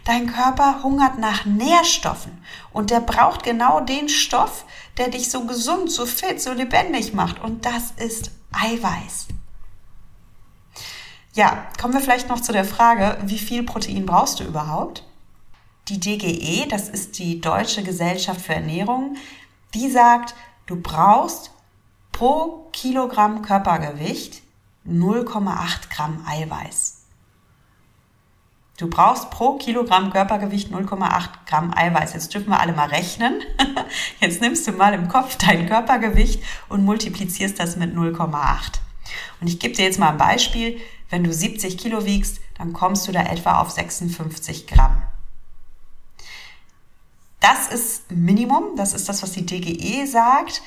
Dein 0.04 0.32
Körper 0.32 0.82
hungert 0.82 1.18
nach 1.18 1.44
Nährstoffen 1.44 2.42
und 2.72 2.90
der 2.90 3.00
braucht 3.00 3.42
genau 3.42 3.80
den 3.80 4.08
Stoff, 4.08 4.64
der 4.96 5.08
dich 5.08 5.30
so 5.30 5.44
gesund, 5.44 5.90
so 5.90 6.06
fit, 6.06 6.40
so 6.40 6.52
lebendig 6.52 7.12
macht 7.12 7.40
und 7.40 7.66
das 7.66 7.92
ist 7.96 8.30
Eiweiß. 8.52 9.28
Ja, 11.34 11.66
kommen 11.80 11.94
wir 11.94 12.00
vielleicht 12.00 12.28
noch 12.28 12.40
zu 12.40 12.52
der 12.52 12.64
Frage, 12.64 13.18
wie 13.24 13.38
viel 13.38 13.62
Protein 13.62 14.04
brauchst 14.06 14.40
du 14.40 14.44
überhaupt? 14.44 15.06
Die 15.88 16.00
DGE, 16.00 16.66
das 16.68 16.88
ist 16.88 17.18
die 17.18 17.40
Deutsche 17.40 17.82
Gesellschaft 17.82 18.40
für 18.40 18.54
Ernährung, 18.54 19.16
die 19.74 19.90
sagt, 19.90 20.34
du 20.66 20.76
brauchst 20.80 21.52
pro 22.12 22.68
Kilogramm 22.72 23.42
Körpergewicht 23.42 24.42
0,8 24.86 25.90
Gramm 25.90 26.24
Eiweiß. 26.26 26.99
Du 28.80 28.88
brauchst 28.88 29.28
pro 29.28 29.58
Kilogramm 29.58 30.10
Körpergewicht 30.10 30.72
0,8 30.72 31.28
Gramm 31.44 31.70
Eiweiß. 31.76 32.14
Jetzt 32.14 32.32
dürfen 32.32 32.48
wir 32.48 32.60
alle 32.60 32.72
mal 32.72 32.88
rechnen. 32.88 33.42
Jetzt 34.20 34.40
nimmst 34.40 34.66
du 34.66 34.72
mal 34.72 34.94
im 34.94 35.06
Kopf 35.06 35.36
dein 35.36 35.68
Körpergewicht 35.68 36.42
und 36.70 36.86
multiplizierst 36.86 37.60
das 37.60 37.76
mit 37.76 37.94
0,8. 37.94 38.80
Und 39.42 39.48
ich 39.48 39.58
gebe 39.58 39.74
dir 39.74 39.84
jetzt 39.84 39.98
mal 39.98 40.08
ein 40.08 40.16
Beispiel. 40.16 40.80
Wenn 41.10 41.24
du 41.24 41.32
70 41.32 41.76
Kilo 41.76 42.06
wiegst, 42.06 42.40
dann 42.56 42.72
kommst 42.72 43.06
du 43.06 43.12
da 43.12 43.20
etwa 43.24 43.60
auf 43.60 43.70
56 43.70 44.66
Gramm. 44.66 45.02
Das 47.40 47.68
ist 47.68 48.10
Minimum, 48.10 48.76
das 48.76 48.94
ist 48.94 49.10
das, 49.10 49.22
was 49.22 49.32
die 49.32 49.44
DGE 49.44 50.06
sagt. 50.06 50.62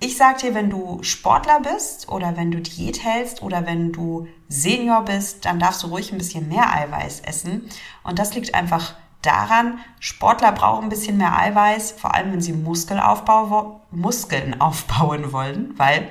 Ich 0.00 0.16
sage 0.16 0.38
dir, 0.38 0.54
wenn 0.54 0.70
du 0.70 1.02
Sportler 1.02 1.60
bist 1.60 2.08
oder 2.08 2.36
wenn 2.36 2.52
du 2.52 2.60
Diät 2.60 3.02
hältst 3.02 3.42
oder 3.42 3.66
wenn 3.66 3.90
du 3.90 4.28
Senior 4.48 5.02
bist, 5.02 5.44
dann 5.44 5.58
darfst 5.58 5.82
du 5.82 5.88
ruhig 5.88 6.12
ein 6.12 6.18
bisschen 6.18 6.48
mehr 6.48 6.72
Eiweiß 6.72 7.20
essen. 7.20 7.68
Und 8.04 8.20
das 8.20 8.34
liegt 8.34 8.54
einfach 8.54 8.94
daran, 9.22 9.80
Sportler 9.98 10.52
brauchen 10.52 10.84
ein 10.84 10.88
bisschen 10.88 11.16
mehr 11.16 11.36
Eiweiß, 11.36 11.92
vor 11.92 12.14
allem 12.14 12.32
wenn 12.32 12.40
sie 12.40 12.52
Muskelaufbau, 12.52 13.80
Muskeln 13.90 14.60
aufbauen 14.60 15.32
wollen, 15.32 15.74
weil 15.76 16.08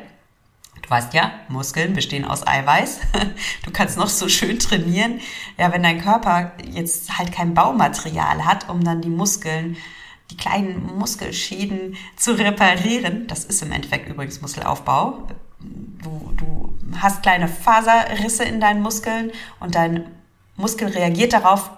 Du 0.81 0.91
weißt 0.91 1.13
ja, 1.15 1.31
Muskeln 1.49 1.93
bestehen 1.93 2.23
aus 2.23 2.47
Eiweiß. 2.47 2.99
Du 3.65 3.71
kannst 3.71 3.97
noch 3.97 4.07
so 4.07 4.29
schön 4.29 4.57
trainieren. 4.57 5.19
Ja, 5.57 5.73
wenn 5.73 5.83
dein 5.83 6.01
Körper 6.01 6.53
jetzt 6.63 7.17
halt 7.17 7.33
kein 7.33 7.53
Baumaterial 7.53 8.45
hat, 8.45 8.69
um 8.69 8.81
dann 8.83 9.01
die 9.01 9.09
Muskeln 9.09 9.75
die 10.31 10.37
kleinen 10.37 10.97
Muskelschäden 10.97 11.95
zu 12.15 12.37
reparieren. 12.37 13.27
Das 13.27 13.45
ist 13.45 13.61
im 13.61 13.71
Endeffekt 13.71 14.09
übrigens 14.09 14.41
Muskelaufbau. 14.41 15.27
Du, 15.59 16.33
du 16.35 16.73
hast 16.99 17.23
kleine 17.23 17.47
Faserrisse 17.47 18.43
in 18.43 18.59
deinen 18.59 18.81
Muskeln 18.81 19.31
und 19.59 19.75
dein 19.75 20.11
Muskel 20.55 20.87
reagiert 20.89 21.33
darauf, 21.33 21.71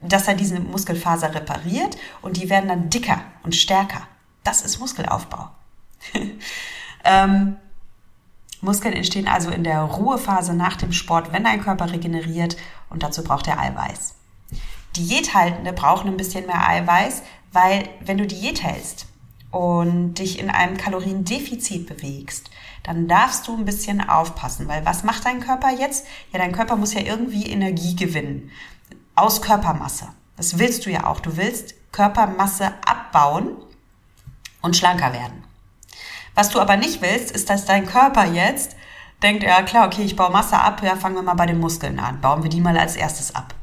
dass 0.00 0.28
er 0.28 0.34
diese 0.34 0.60
Muskelfaser 0.60 1.34
repariert 1.34 1.96
und 2.20 2.36
die 2.36 2.50
werden 2.50 2.68
dann 2.68 2.90
dicker 2.90 3.20
und 3.42 3.54
stärker. 3.54 4.02
Das 4.42 4.60
ist 4.60 4.78
Muskelaufbau. 4.78 5.48
ähm, 7.04 7.56
Muskeln 8.60 8.94
entstehen 8.94 9.28
also 9.28 9.50
in 9.50 9.64
der 9.64 9.80
Ruhephase 9.80 10.54
nach 10.54 10.76
dem 10.76 10.92
Sport, 10.92 11.32
wenn 11.32 11.44
dein 11.44 11.62
Körper 11.62 11.92
regeneriert 11.92 12.56
und 12.90 13.02
dazu 13.02 13.22
braucht 13.24 13.46
er 13.46 13.58
Eiweiß. 13.58 14.14
Diäthaltende 14.96 15.72
brauchen 15.72 16.08
ein 16.08 16.16
bisschen 16.16 16.46
mehr 16.46 16.66
Eiweiß, 16.68 17.22
weil 17.54 17.88
wenn 18.04 18.18
du 18.18 18.26
Diät 18.26 18.62
hältst 18.62 19.06
und 19.50 20.14
dich 20.14 20.40
in 20.40 20.50
einem 20.50 20.76
Kaloriendefizit 20.76 21.86
bewegst, 21.86 22.50
dann 22.82 23.08
darfst 23.08 23.46
du 23.48 23.56
ein 23.56 23.64
bisschen 23.64 24.06
aufpassen, 24.06 24.68
weil 24.68 24.84
was 24.84 25.04
macht 25.04 25.24
dein 25.24 25.40
Körper 25.40 25.70
jetzt? 25.70 26.06
Ja, 26.32 26.38
dein 26.38 26.52
Körper 26.52 26.76
muss 26.76 26.92
ja 26.92 27.00
irgendwie 27.00 27.46
Energie 27.46 27.96
gewinnen 27.96 28.50
aus 29.14 29.40
Körpermasse. 29.40 30.08
Das 30.36 30.58
willst 30.58 30.84
du 30.84 30.90
ja 30.90 31.06
auch. 31.06 31.20
Du 31.20 31.36
willst 31.36 31.74
Körpermasse 31.92 32.74
abbauen 32.84 33.56
und 34.60 34.76
schlanker 34.76 35.12
werden. 35.12 35.44
Was 36.34 36.48
du 36.48 36.60
aber 36.60 36.76
nicht 36.76 37.00
willst, 37.00 37.30
ist, 37.30 37.48
dass 37.48 37.64
dein 37.64 37.86
Körper 37.86 38.24
jetzt 38.24 38.74
denkt, 39.22 39.44
ja 39.44 39.62
klar, 39.62 39.86
okay, 39.86 40.02
ich 40.02 40.16
baue 40.16 40.32
Masse 40.32 40.58
ab, 40.58 40.82
ja, 40.82 40.96
fangen 40.96 41.14
wir 41.14 41.22
mal 41.22 41.34
bei 41.34 41.46
den 41.46 41.60
Muskeln 41.60 42.00
an. 42.00 42.20
Bauen 42.20 42.42
wir 42.42 42.50
die 42.50 42.60
mal 42.60 42.76
als 42.76 42.96
erstes 42.96 43.34
ab. 43.34 43.54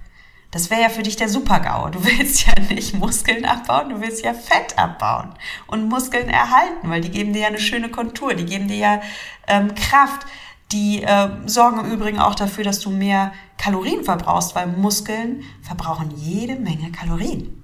Das 0.52 0.70
wäre 0.70 0.82
ja 0.82 0.90
für 0.90 1.02
dich 1.02 1.16
der 1.16 1.30
Super-GAU. 1.30 1.90
Du 1.90 2.04
willst 2.04 2.46
ja 2.46 2.54
nicht 2.70 2.94
Muskeln 2.94 3.46
abbauen, 3.46 3.90
du 3.90 4.02
willst 4.02 4.24
ja 4.24 4.34
Fett 4.34 4.78
abbauen 4.78 5.34
und 5.68 5.88
Muskeln 5.88 6.30
erhalten, 6.30 6.90
weil 6.90 7.02
die 7.02 7.10
geben 7.10 7.32
dir 7.34 7.44
ja 7.44 7.48
eine 7.48 7.60
schöne 7.60 7.90
Kontur, 7.90 8.34
die 8.34 8.46
geben 8.46 8.68
dir 8.68 8.78
ja 8.78 9.02
ähm, 9.48 9.74
Kraft. 9.76 10.28
Die 10.72 11.04
äh, 11.04 11.30
sorgen 11.48 11.82
im 11.82 11.92
Übrigen 11.92 12.20
auch 12.20 12.36
dafür, 12.36 12.64
dass 12.64 12.80
du 12.80 12.92
mehr 12.92 13.34
Kalorien 13.58 14.06
verbrauchst, 14.06 14.56
weil 14.56 14.68
Muskeln 14.68 15.44
verbrauchen 15.62 16.12
jede 16.16 16.56
Menge 16.56 16.92
Kalorien. 16.92 17.62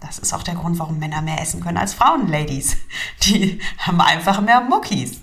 Das 0.00 0.18
ist 0.18 0.32
auch 0.32 0.42
der 0.42 0.54
Grund, 0.54 0.78
warum 0.78 0.98
Männer 0.98 1.22
mehr 1.22 1.40
essen 1.40 1.60
können 1.60 1.76
als 1.76 1.94
Frauen, 1.94 2.28
Ladies. 2.28 2.76
Die 3.24 3.60
haben 3.78 4.00
einfach 4.00 4.40
mehr 4.40 4.62
Muckis. 4.62 5.20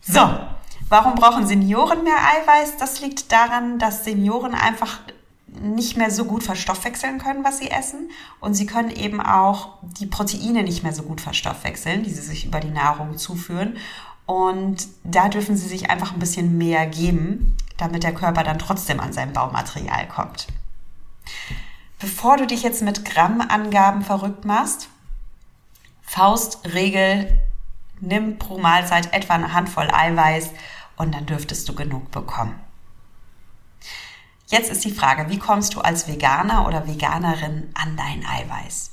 So, 0.00 0.20
warum 0.88 1.14
brauchen 1.14 1.46
Senioren 1.46 2.02
mehr 2.02 2.16
Eiweiß? 2.16 2.78
Das 2.78 3.00
liegt 3.00 3.30
daran, 3.30 3.78
dass 3.78 4.04
Senioren 4.04 4.54
einfach 4.54 5.00
nicht 5.60 5.96
mehr 5.96 6.10
so 6.10 6.24
gut 6.24 6.42
verstoffwechseln 6.42 7.18
können, 7.18 7.44
was 7.44 7.58
sie 7.58 7.70
essen. 7.70 8.10
Und 8.40 8.54
sie 8.54 8.66
können 8.66 8.90
eben 8.90 9.20
auch 9.20 9.78
die 9.82 10.06
Proteine 10.06 10.62
nicht 10.62 10.82
mehr 10.82 10.92
so 10.92 11.02
gut 11.02 11.20
verstoffwechseln, 11.20 12.02
die 12.02 12.10
sie 12.10 12.22
sich 12.22 12.44
über 12.44 12.60
die 12.60 12.70
Nahrung 12.70 13.18
zuführen. 13.18 13.76
Und 14.26 14.88
da 15.04 15.28
dürfen 15.28 15.56
sie 15.56 15.68
sich 15.68 15.90
einfach 15.90 16.12
ein 16.12 16.18
bisschen 16.18 16.58
mehr 16.58 16.86
geben, 16.86 17.56
damit 17.78 18.02
der 18.02 18.14
Körper 18.14 18.42
dann 18.42 18.58
trotzdem 18.58 19.00
an 19.00 19.12
sein 19.12 19.32
Baumaterial 19.32 20.06
kommt. 20.08 20.48
Bevor 21.98 22.36
du 22.36 22.46
dich 22.46 22.62
jetzt 22.62 22.82
mit 22.82 23.04
Grammangaben 23.04 24.02
verrückt 24.02 24.44
machst, 24.44 24.88
Faustregel, 26.02 27.40
nimm 28.00 28.38
pro 28.38 28.58
Mahlzeit 28.58 29.12
etwa 29.12 29.34
eine 29.34 29.52
Handvoll 29.52 29.88
Eiweiß 29.90 30.50
und 30.96 31.14
dann 31.14 31.26
dürftest 31.26 31.68
du 31.68 31.74
genug 31.74 32.10
bekommen. 32.10 32.58
Jetzt 34.50 34.70
ist 34.70 34.84
die 34.86 34.92
Frage, 34.92 35.28
wie 35.28 35.38
kommst 35.38 35.74
du 35.74 35.82
als 35.82 36.08
Veganer 36.08 36.66
oder 36.66 36.86
Veganerin 36.86 37.70
an 37.74 37.98
dein 37.98 38.24
Eiweiß? 38.24 38.92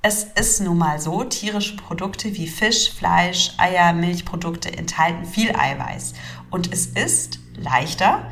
Es 0.00 0.22
ist 0.22 0.60
nun 0.60 0.78
mal 0.78 1.00
so, 1.00 1.24
tierische 1.24 1.76
Produkte 1.76 2.36
wie 2.36 2.46
Fisch, 2.46 2.92
Fleisch, 2.92 3.52
Eier, 3.58 3.92
Milchprodukte 3.92 4.72
enthalten 4.72 5.24
viel 5.24 5.56
Eiweiß. 5.56 6.14
Und 6.50 6.72
es 6.72 6.86
ist 6.86 7.40
leichter, 7.56 8.30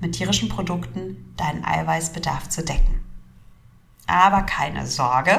mit 0.00 0.16
tierischen 0.16 0.48
Produkten 0.48 1.32
deinen 1.36 1.64
Eiweißbedarf 1.64 2.48
zu 2.48 2.64
decken. 2.64 3.04
Aber 4.08 4.42
keine 4.42 4.88
Sorge, 4.88 5.38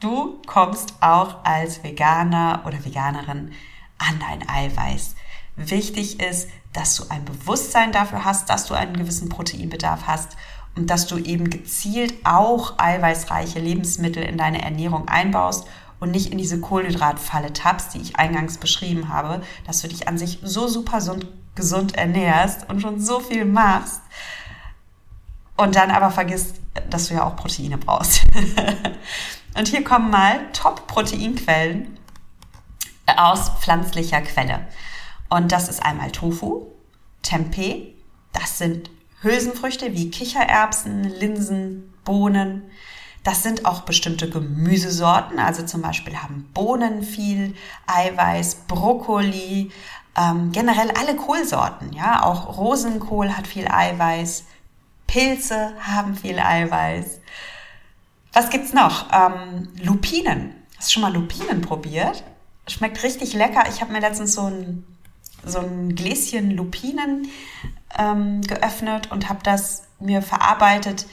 du 0.00 0.42
kommst 0.46 0.94
auch 1.00 1.42
als 1.42 1.82
Veganer 1.82 2.64
oder 2.66 2.84
Veganerin 2.84 3.52
an 3.96 4.20
dein 4.20 4.46
Eiweiß. 4.46 5.15
Wichtig 5.56 6.20
ist, 6.20 6.48
dass 6.72 6.94
du 6.96 7.04
ein 7.08 7.24
Bewusstsein 7.24 7.90
dafür 7.90 8.24
hast, 8.24 8.50
dass 8.50 8.66
du 8.66 8.74
einen 8.74 8.96
gewissen 8.96 9.28
Proteinbedarf 9.28 10.06
hast 10.06 10.36
und 10.76 10.90
dass 10.90 11.06
du 11.06 11.16
eben 11.16 11.48
gezielt 11.48 12.14
auch 12.24 12.78
eiweißreiche 12.78 13.58
Lebensmittel 13.58 14.22
in 14.22 14.36
deine 14.36 14.62
Ernährung 14.62 15.08
einbaust 15.08 15.66
und 15.98 16.10
nicht 16.10 16.30
in 16.30 16.38
diese 16.38 16.60
Kohlenhydratfalle 16.60 17.54
tappst, 17.54 17.94
die 17.94 18.02
ich 18.02 18.16
eingangs 18.16 18.58
beschrieben 18.58 19.08
habe, 19.08 19.42
dass 19.66 19.80
du 19.80 19.88
dich 19.88 20.08
an 20.08 20.18
sich 20.18 20.38
so 20.42 20.68
super 20.68 21.00
gesund 21.54 21.94
ernährst 21.96 22.68
und 22.68 22.80
schon 22.80 23.00
so 23.00 23.20
viel 23.20 23.46
machst 23.46 24.02
und 25.56 25.74
dann 25.74 25.90
aber 25.90 26.10
vergisst, 26.10 26.56
dass 26.90 27.08
du 27.08 27.14
ja 27.14 27.24
auch 27.24 27.36
Proteine 27.36 27.78
brauchst. 27.78 28.22
und 29.56 29.68
hier 29.68 29.82
kommen 29.82 30.10
mal 30.10 30.40
Top-Proteinquellen 30.52 31.98
aus 33.16 33.50
pflanzlicher 33.60 34.20
Quelle. 34.20 34.66
Und 35.28 35.52
das 35.52 35.68
ist 35.68 35.82
einmal 35.82 36.10
Tofu, 36.12 36.66
Tempeh, 37.22 37.94
das 38.32 38.58
sind 38.58 38.90
Hülsenfrüchte 39.22 39.94
wie 39.94 40.10
Kichererbsen, 40.10 41.04
Linsen, 41.04 41.92
Bohnen. 42.04 42.64
Das 43.24 43.42
sind 43.42 43.66
auch 43.66 43.80
bestimmte 43.80 44.30
Gemüsesorten, 44.30 45.40
also 45.40 45.64
zum 45.64 45.82
Beispiel 45.82 46.16
haben 46.16 46.48
Bohnen 46.54 47.02
viel 47.02 47.56
Eiweiß, 47.86 48.66
Brokkoli, 48.68 49.72
ähm, 50.16 50.52
generell 50.52 50.92
alle 50.92 51.16
Kohlsorten, 51.16 51.92
ja, 51.92 52.22
auch 52.22 52.56
Rosenkohl 52.56 53.36
hat 53.36 53.48
viel 53.48 53.66
Eiweiß, 53.68 54.44
Pilze 55.08 55.74
haben 55.80 56.14
viel 56.14 56.38
Eiweiß. 56.38 57.20
Was 58.32 58.50
gibt's 58.50 58.72
noch? 58.72 59.08
Ähm, 59.12 59.68
Lupinen. 59.82 60.54
Hast 60.76 60.88
du 60.88 60.92
schon 60.92 61.02
mal 61.02 61.12
Lupinen 61.12 61.62
probiert? 61.62 62.22
Schmeckt 62.68 63.02
richtig 63.02 63.32
lecker. 63.32 63.64
Ich 63.68 63.80
habe 63.80 63.92
mir 63.92 64.00
letztens 64.00 64.34
so 64.34 64.42
ein 64.42 64.84
so 65.46 65.60
ein 65.60 65.94
Gläschen 65.94 66.50
Lupinen 66.50 67.28
ähm, 67.98 68.42
geöffnet 68.42 69.10
und 69.10 69.28
habe 69.28 69.40
das 69.42 69.84
mir 69.98 70.20
verarbeitet 70.20 71.06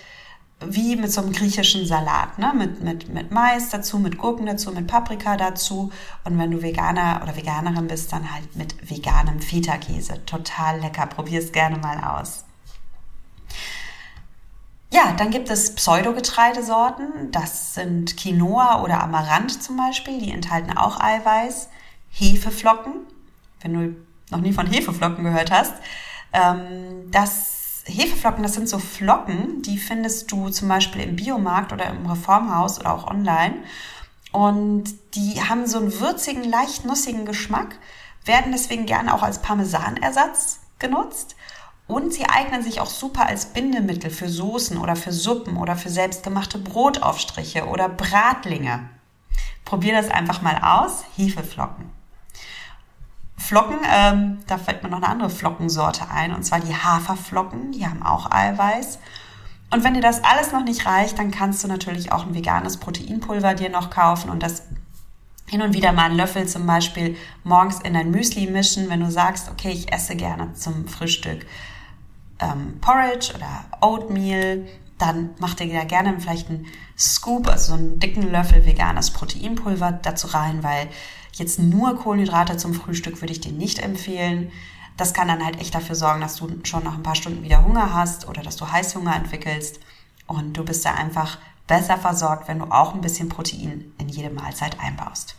wie 0.70 0.96
mit 0.96 1.12
so 1.12 1.22
einem 1.22 1.34
griechischen 1.34 1.86
Salat, 1.86 2.40
ne? 2.40 2.54
mit, 2.56 2.82
mit, 2.82 3.10
mit 3.10 3.32
Mais 3.32 3.70
dazu, 3.70 4.00
mit 4.00 4.18
Gurken 4.18 4.46
dazu, 4.46 4.72
mit 4.72 4.88
Paprika 4.88 5.38
dazu. 5.38 5.92
Und 6.24 6.38
wenn 6.38 6.52
du 6.52 6.62
Veganer 6.62 7.22
oder 7.24 7.36
Veganerin 7.36 7.88
bist, 7.88 8.14
dann 8.14 8.32
halt 8.32 8.56
mit 8.56 8.90
veganem 8.90 9.40
Feta-Käse. 9.42 10.26
Total 10.26 10.80
lecker. 10.80 11.06
Probier 11.08 11.40
es 11.40 11.52
gerne 11.52 11.78
mal 11.78 12.02
aus. 12.04 12.46
Ja, 14.92 15.14
dann 15.18 15.32
gibt 15.32 15.50
es 15.50 15.74
Pseudogetreidesorten. 15.76 17.32
Das 17.32 17.74
sind 17.74 18.16
Quinoa 18.16 18.84
oder 18.84 19.02
Amaranth 19.02 19.62
zum 19.62 19.76
Beispiel. 19.76 20.20
Die 20.20 20.32
enthalten 20.32 20.78
auch 20.78 21.00
Eiweiß. 21.00 21.70
Hefeflocken. 22.12 22.94
Wenn 23.62 23.74
du 23.74 23.96
noch 24.34 24.42
nie 24.42 24.54
von 24.54 24.68
Hefeflocken 24.68 25.24
gehört 25.24 25.52
hast. 25.52 25.74
Ähm, 26.34 27.10
das 27.12 27.84
Hefeflocken, 27.86 28.44
das 28.44 28.54
sind 28.54 28.68
so 28.68 28.80
Flocken, 28.80 29.62
die 29.62 29.78
findest 29.78 30.32
du 30.32 30.50
zum 30.50 30.68
Beispiel 30.68 31.02
im 31.02 31.16
Biomarkt 31.16 31.74
oder 31.74 31.88
im 31.88 32.06
Reformhaus 32.06 32.80
oder 32.80 32.94
auch 32.94 33.08
online. 33.08 33.56
Und 34.32 34.86
die 35.16 35.42
haben 35.48 35.68
so 35.68 35.78
einen 35.78 36.00
würzigen, 36.00 36.44
leicht 36.44 36.86
nussigen 36.86 37.26
Geschmack, 37.26 37.78
werden 38.26 38.52
deswegen 38.52 38.86
gerne 38.86 39.14
auch 39.14 39.22
als 39.22 39.42
Parmesanersatz 39.42 40.60
genutzt. 40.80 41.36
Und 41.88 42.14
sie 42.14 42.26
eignen 42.26 42.64
sich 42.64 42.80
auch 42.80 42.90
super 42.90 43.28
als 43.28 43.48
Bindemittel 43.48 44.10
für 44.10 44.30
Soßen 44.30 44.78
oder 44.78 44.96
für 44.96 45.12
Suppen 45.12 45.58
oder 45.58 45.76
für 45.76 45.90
selbstgemachte 45.90 46.58
Brotaufstriche 46.58 47.66
oder 47.66 47.90
Bratlinge. 47.90 48.90
Probier 49.66 49.94
das 49.94 50.10
einfach 50.10 50.42
mal 50.42 50.60
aus. 50.64 51.04
Hefeflocken. 51.18 52.03
Flocken, 53.44 53.78
ähm, 53.92 54.40
da 54.48 54.58
fällt 54.58 54.84
mir 54.84 54.90
noch 54.90 54.98
eine 54.98 55.10
andere 55.10 55.30
Flockensorte 55.30 56.10
ein, 56.10 56.34
und 56.34 56.44
zwar 56.44 56.60
die 56.60 56.76
Haferflocken. 56.76 57.72
Die 57.72 57.86
haben 57.86 58.04
auch 58.04 58.32
Eiweiß. 58.32 59.00
Und 59.70 59.84
wenn 59.84 59.94
dir 59.94 60.02
das 60.02 60.24
alles 60.24 60.52
noch 60.52 60.64
nicht 60.64 60.86
reicht, 60.86 61.20
dann 61.20 61.32
kannst 61.32 61.64
du 61.64 61.68
natürlich 61.68 62.12
auch 62.12 62.26
ein 62.26 62.36
veganes 62.36 62.78
Proteinpulver 62.78 63.56
dir 63.56 63.70
noch 63.70 63.90
kaufen 63.90 64.30
und 64.30 64.44
das 64.44 64.64
hin 65.48 65.62
und 65.62 65.74
wieder 65.74 65.92
mal 65.92 66.06
einen 66.06 66.16
Löffel 66.16 66.48
zum 66.48 66.66
Beispiel 66.66 67.18
morgens 67.44 67.80
in 67.82 67.94
dein 67.94 68.12
Müsli 68.12 68.48
mischen, 68.48 68.90
wenn 68.90 69.02
du 69.02 69.12
sagst, 69.12 69.50
okay, 69.52 69.72
ich 69.72 69.92
esse 69.92 70.16
gerne 70.16 70.54
zum 70.54 70.88
Frühstück 70.88 71.46
ähm, 72.40 72.80
Porridge 72.82 73.34
oder 73.36 73.66
Oatmeal, 73.82 74.66
dann 74.98 75.32
mach 75.40 75.54
dir 75.56 75.72
da 75.74 75.84
gerne 75.84 76.20
vielleicht 76.20 76.50
einen 76.50 76.66
Scoop, 76.98 77.48
also 77.48 77.74
so 77.74 77.78
einen 77.78 78.00
dicken 78.00 78.32
Löffel 78.32 78.66
veganes 78.66 79.12
Proteinpulver 79.12 79.92
dazu 79.92 80.28
rein, 80.28 80.64
weil 80.64 80.88
jetzt 81.34 81.60
nur 81.60 81.96
Kohlenhydrate 81.98 82.58
zum 82.58 82.74
Frühstück 82.74 83.22
würde 83.22 83.34
ich 83.34 83.42
dir 83.42 83.52
nicht 83.52 83.80
empfehlen. 83.80 84.52
Das 84.98 85.14
kann 85.14 85.28
dann 85.28 85.44
halt 85.44 85.60
echt 85.60 85.74
dafür 85.74 85.96
sorgen, 85.96 86.22
dass 86.22 86.36
du 86.36 86.50
schon 86.64 86.84
nach 86.84 86.94
ein 86.94 87.04
paar 87.04 87.16
Stunden 87.16 87.44
wieder 87.44 87.66
Hunger 87.66 87.94
hast 87.94 88.28
oder 88.28 88.42
dass 88.42 88.58
du 88.58 88.72
Heißhunger 88.72 89.16
entwickelst 89.16 89.80
und 90.28 90.54
du 90.54 90.64
bist 90.64 90.86
da 90.86 90.94
einfach 90.94 91.40
besser 91.68 91.98
versorgt, 91.98 92.48
wenn 92.48 92.60
du 92.60 92.66
auch 92.66 92.94
ein 92.94 93.02
bisschen 93.02 93.30
Protein 93.30 93.92
in 93.98 94.10
jede 94.10 94.30
Mahlzeit 94.30 94.80
einbaust. 94.80 95.36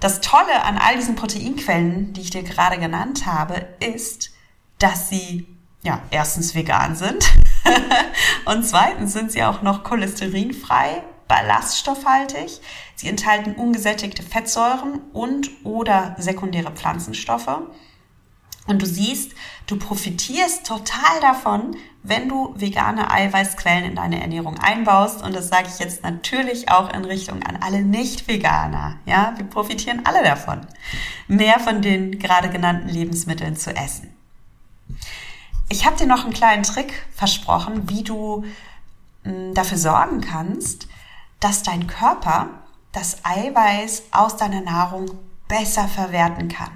Das 0.00 0.20
Tolle 0.20 0.62
an 0.62 0.78
all 0.78 0.96
diesen 0.96 1.16
Proteinquellen, 1.16 2.12
die 2.12 2.20
ich 2.20 2.30
dir 2.30 2.42
gerade 2.42 2.78
genannt 2.78 3.26
habe, 3.26 3.66
ist, 3.80 4.30
dass 4.78 5.08
sie 5.08 5.46
ja 5.82 6.02
erstens 6.10 6.54
vegan 6.54 6.96
sind 6.96 7.32
und 8.44 8.64
zweitens 8.64 9.12
sind 9.12 9.32
sie 9.32 9.42
auch 9.42 9.62
noch 9.62 9.84
cholesterinfrei, 9.84 11.02
ballaststoffhaltig. 11.28 12.60
Sie 12.94 13.08
enthalten 13.08 13.54
ungesättigte 13.54 14.22
Fettsäuren 14.22 15.00
und 15.12 15.50
oder 15.64 16.16
sekundäre 16.18 16.70
Pflanzenstoffe. 16.70 17.60
Und 18.66 18.82
du 18.82 18.86
siehst, 18.86 19.32
du 19.66 19.78
profitierst 19.78 20.66
total 20.66 21.20
davon, 21.20 21.76
wenn 22.02 22.28
du 22.28 22.54
vegane 22.56 23.10
Eiweißquellen 23.10 23.84
in 23.84 23.94
deine 23.94 24.20
Ernährung 24.20 24.58
einbaust. 24.58 25.22
Und 25.22 25.34
das 25.36 25.48
sage 25.48 25.68
ich 25.68 25.78
jetzt 25.78 26.02
natürlich 26.02 26.70
auch 26.70 26.92
in 26.92 27.04
Richtung 27.04 27.42
an 27.44 27.58
alle 27.60 27.82
Nicht-Veganer. 27.82 28.98
Ja, 29.06 29.34
wir 29.36 29.44
profitieren 29.46 30.02
alle 30.04 30.22
davon, 30.24 30.66
mehr 31.28 31.60
von 31.60 31.80
den 31.80 32.18
gerade 32.18 32.48
genannten 32.48 32.88
Lebensmitteln 32.88 33.56
zu 33.56 33.74
essen. 33.74 34.12
Ich 35.68 35.84
habe 35.84 35.96
dir 35.96 36.06
noch 36.06 36.24
einen 36.24 36.32
kleinen 36.32 36.62
Trick 36.62 37.06
versprochen, 37.12 37.88
wie 37.88 38.02
du 38.02 38.44
hm, 39.24 39.54
dafür 39.54 39.78
sorgen 39.78 40.20
kannst, 40.20 40.88
dass 41.40 41.62
dein 41.62 41.86
Körper 41.86 42.48
das 42.92 43.24
Eiweiß 43.24 44.04
aus 44.10 44.36
deiner 44.36 44.62
Nahrung 44.62 45.10
besser 45.48 45.86
verwerten 45.86 46.48
kann. 46.48 46.70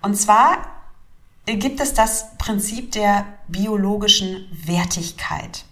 Und 0.00 0.16
zwar 0.16 0.58
gibt 1.44 1.80
es 1.80 1.94
das 1.94 2.36
Prinzip 2.38 2.92
der 2.92 3.26
biologischen 3.48 4.48
Wertigkeit. 4.64 5.64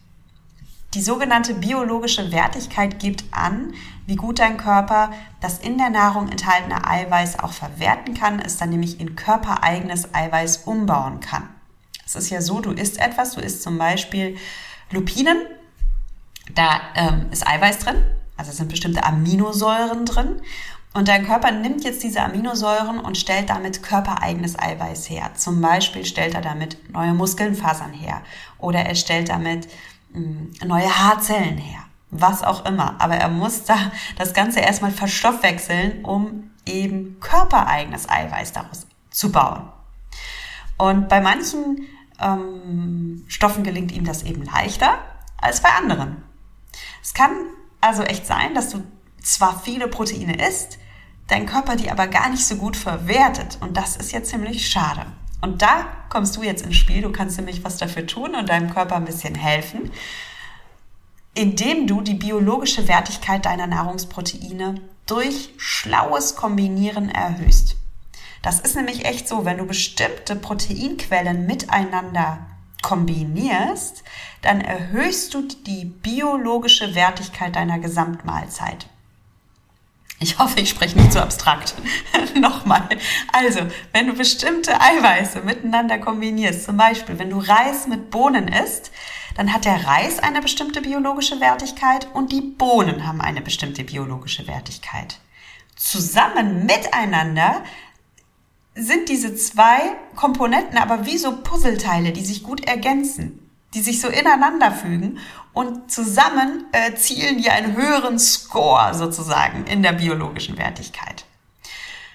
Die 0.94 1.02
sogenannte 1.02 1.52
biologische 1.54 2.32
Wertigkeit 2.32 2.98
gibt 2.98 3.24
an, 3.30 3.74
wie 4.06 4.16
gut 4.16 4.38
dein 4.38 4.56
Körper 4.56 5.12
das 5.40 5.58
in 5.58 5.76
der 5.76 5.90
Nahrung 5.90 6.30
enthaltene 6.30 6.86
Eiweiß 6.86 7.40
auch 7.40 7.52
verwerten 7.52 8.14
kann, 8.14 8.40
es 8.40 8.56
dann 8.56 8.70
nämlich 8.70 9.00
in 9.00 9.16
körpereigenes 9.16 10.14
Eiweiß 10.14 10.58
umbauen 10.64 11.20
kann. 11.20 11.48
Es 12.06 12.14
ist 12.14 12.30
ja 12.30 12.40
so, 12.40 12.60
du 12.60 12.70
isst 12.70 12.98
etwas, 12.98 13.32
du 13.32 13.40
isst 13.40 13.62
zum 13.62 13.76
Beispiel 13.78 14.38
Lupinen, 14.90 15.38
da 16.56 16.80
ähm, 16.96 17.26
ist 17.30 17.46
Eiweiß 17.46 17.78
drin, 17.78 18.02
also 18.36 18.50
es 18.50 18.56
sind 18.56 18.68
bestimmte 18.68 19.04
Aminosäuren 19.04 20.04
drin 20.04 20.40
und 20.96 21.08
dein 21.08 21.26
Körper 21.26 21.50
nimmt 21.50 21.84
jetzt 21.84 22.02
diese 22.02 22.22
Aminosäuren 22.22 23.00
und 23.00 23.18
stellt 23.18 23.50
damit 23.50 23.82
körpereigenes 23.82 24.58
Eiweiß 24.58 25.10
her. 25.10 25.30
Zum 25.34 25.60
Beispiel 25.60 26.06
stellt 26.06 26.34
er 26.34 26.40
damit 26.40 26.78
neue 26.90 27.12
Muskelfasern 27.12 27.92
her 27.92 28.22
oder 28.58 28.80
er 28.80 28.94
stellt 28.94 29.28
damit 29.28 29.68
hm, 30.14 30.52
neue 30.64 30.88
Haarzellen 30.88 31.58
her. 31.58 31.80
Was 32.10 32.42
auch 32.42 32.64
immer. 32.64 32.94
Aber 32.98 33.16
er 33.16 33.28
muss 33.28 33.64
da 33.64 33.76
das 34.16 34.32
Ganze 34.32 34.60
erstmal 34.60 34.90
verstoffwechseln, 34.90 36.02
um 36.02 36.50
eben 36.64 37.20
körpereigenes 37.20 38.08
Eiweiß 38.08 38.54
daraus 38.54 38.86
zu 39.10 39.30
bauen. 39.30 39.68
Und 40.78 41.10
bei 41.10 41.20
manchen 41.20 41.86
ähm, 42.18 43.24
Stoffen 43.28 43.64
gelingt 43.64 43.92
ihm 43.92 44.04
das 44.04 44.22
eben 44.22 44.44
leichter 44.44 44.98
als 45.36 45.60
bei 45.60 45.68
anderen. 45.70 46.22
Es 47.06 47.14
kann 47.14 47.30
also 47.80 48.02
echt 48.02 48.26
sein, 48.26 48.52
dass 48.56 48.70
du 48.70 48.82
zwar 49.22 49.60
viele 49.60 49.86
Proteine 49.86 50.44
isst, 50.44 50.78
dein 51.28 51.46
Körper 51.46 51.76
die 51.76 51.88
aber 51.88 52.08
gar 52.08 52.28
nicht 52.30 52.44
so 52.44 52.56
gut 52.56 52.76
verwertet. 52.76 53.58
Und 53.60 53.76
das 53.76 53.94
ist 53.94 54.10
ja 54.10 54.24
ziemlich 54.24 54.68
schade. 54.68 55.06
Und 55.40 55.62
da 55.62 55.86
kommst 56.08 56.36
du 56.36 56.42
jetzt 56.42 56.66
ins 56.66 56.74
Spiel. 56.74 57.02
Du 57.02 57.12
kannst 57.12 57.36
nämlich 57.36 57.62
was 57.62 57.76
dafür 57.76 58.08
tun 58.08 58.34
und 58.34 58.48
deinem 58.48 58.74
Körper 58.74 58.96
ein 58.96 59.04
bisschen 59.04 59.36
helfen, 59.36 59.92
indem 61.32 61.86
du 61.86 62.00
die 62.00 62.14
biologische 62.14 62.88
Wertigkeit 62.88 63.44
deiner 63.46 63.68
Nahrungsproteine 63.68 64.80
durch 65.06 65.50
schlaues 65.58 66.34
Kombinieren 66.34 67.08
erhöhst. 67.08 67.76
Das 68.42 68.58
ist 68.58 68.74
nämlich 68.74 69.04
echt 69.04 69.28
so, 69.28 69.44
wenn 69.44 69.58
du 69.58 69.64
bestimmte 69.64 70.34
Proteinquellen 70.34 71.46
miteinander 71.46 72.55
kombinierst, 72.86 74.04
dann 74.42 74.60
erhöhst 74.60 75.34
du 75.34 75.42
die 75.42 75.86
biologische 75.86 76.94
Wertigkeit 76.94 77.56
deiner 77.56 77.80
Gesamtmahlzeit. 77.80 78.86
Ich 80.20 80.38
hoffe, 80.38 80.60
ich 80.60 80.70
spreche 80.70 80.96
nicht 80.96 81.12
zu 81.12 81.20
abstrakt. 81.20 81.74
Nochmal. 82.36 82.88
Also, 83.32 83.62
wenn 83.92 84.06
du 84.06 84.12
bestimmte 84.12 84.80
Eiweiße 84.80 85.40
miteinander 85.40 85.98
kombinierst, 85.98 86.64
zum 86.64 86.76
Beispiel, 86.76 87.18
wenn 87.18 87.30
du 87.30 87.38
Reis 87.38 87.88
mit 87.88 88.10
Bohnen 88.10 88.46
isst, 88.46 88.92
dann 89.36 89.52
hat 89.52 89.64
der 89.64 89.84
Reis 89.84 90.20
eine 90.20 90.40
bestimmte 90.40 90.80
biologische 90.80 91.40
Wertigkeit 91.40 92.06
und 92.14 92.30
die 92.30 92.40
Bohnen 92.40 93.04
haben 93.04 93.20
eine 93.20 93.40
bestimmte 93.40 93.82
biologische 93.82 94.46
Wertigkeit. 94.46 95.18
Zusammen 95.74 96.64
miteinander 96.66 97.64
sind 98.76 99.08
diese 99.08 99.34
zwei 99.34 99.80
Komponenten 100.14 100.78
aber 100.78 101.06
wie 101.06 101.18
so 101.18 101.36
Puzzleteile, 101.42 102.12
die 102.12 102.24
sich 102.24 102.42
gut 102.42 102.66
ergänzen 102.66 103.46
die 103.76 103.82
sich 103.82 104.00
so 104.00 104.08
ineinander 104.08 104.72
fügen 104.72 105.18
und 105.52 105.90
zusammen 105.90 106.64
äh, 106.72 106.94
zielen 106.94 107.38
die 107.38 107.50
einen 107.50 107.76
höheren 107.76 108.18
Score 108.18 108.94
sozusagen 108.94 109.66
in 109.66 109.82
der 109.82 109.92
biologischen 109.92 110.56
Wertigkeit. 110.56 111.26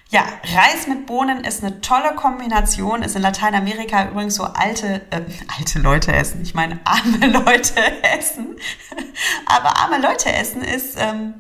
Ja, 0.10 0.24
Reis 0.44 0.88
mit 0.88 1.06
Bohnen 1.06 1.44
ist 1.46 1.64
eine 1.64 1.80
tolle 1.80 2.16
Kombination, 2.16 3.02
ist 3.02 3.16
in 3.16 3.22
Lateinamerika 3.22 4.10
übrigens 4.10 4.36
so 4.36 4.44
alte, 4.44 5.06
äh, 5.12 5.22
alte 5.58 5.80
Leute 5.80 6.12
essen, 6.14 6.42
ich 6.42 6.54
meine 6.54 6.80
arme 6.84 7.28
Leute 7.46 8.04
essen, 8.04 8.56
aber 9.46 9.78
arme 9.78 10.02
Leute 10.02 10.34
essen 10.34 10.64
ist 10.64 10.98
ähm, 11.00 11.36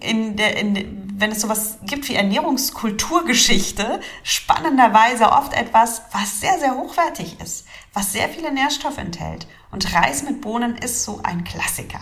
in 0.00 0.36
der, 0.36 0.56
in, 0.56 0.99
wenn 1.20 1.32
es 1.32 1.42
sowas 1.42 1.78
gibt 1.82 2.08
wie 2.08 2.14
Ernährungskulturgeschichte, 2.14 4.00
spannenderweise 4.22 5.30
oft 5.30 5.52
etwas, 5.52 6.02
was 6.12 6.40
sehr, 6.40 6.58
sehr 6.58 6.74
hochwertig 6.74 7.40
ist, 7.40 7.66
was 7.92 8.12
sehr 8.12 8.28
viele 8.28 8.52
Nährstoffe 8.52 8.98
enthält. 8.98 9.46
Und 9.70 9.94
Reis 9.94 10.22
mit 10.22 10.40
Bohnen 10.40 10.76
ist 10.76 11.04
so 11.04 11.20
ein 11.22 11.44
Klassiker. 11.44 12.00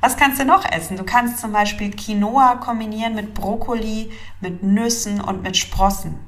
Was 0.00 0.16
kannst 0.16 0.40
du 0.40 0.44
noch 0.44 0.64
essen? 0.70 0.96
Du 0.96 1.04
kannst 1.04 1.38
zum 1.38 1.52
Beispiel 1.52 1.90
Quinoa 1.90 2.56
kombinieren 2.56 3.14
mit 3.14 3.34
Brokkoli, 3.34 4.10
mit 4.40 4.62
Nüssen 4.62 5.20
und 5.20 5.42
mit 5.42 5.56
Sprossen. 5.56 6.18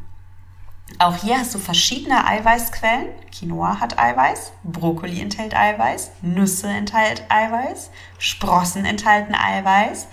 Auch 0.98 1.16
hier 1.16 1.38
hast 1.38 1.54
du 1.54 1.58
verschiedene 1.58 2.26
Eiweißquellen. 2.26 3.06
Quinoa 3.32 3.78
hat 3.78 3.98
Eiweiß, 3.98 4.52
Brokkoli 4.64 5.20
enthält 5.20 5.54
Eiweiß, 5.54 6.10
Nüsse 6.20 6.68
enthält 6.68 7.24
Eiweiß, 7.28 7.90
Sprossen 8.18 8.84
enthalten 8.84 9.34
Eiweiß. 9.34 10.08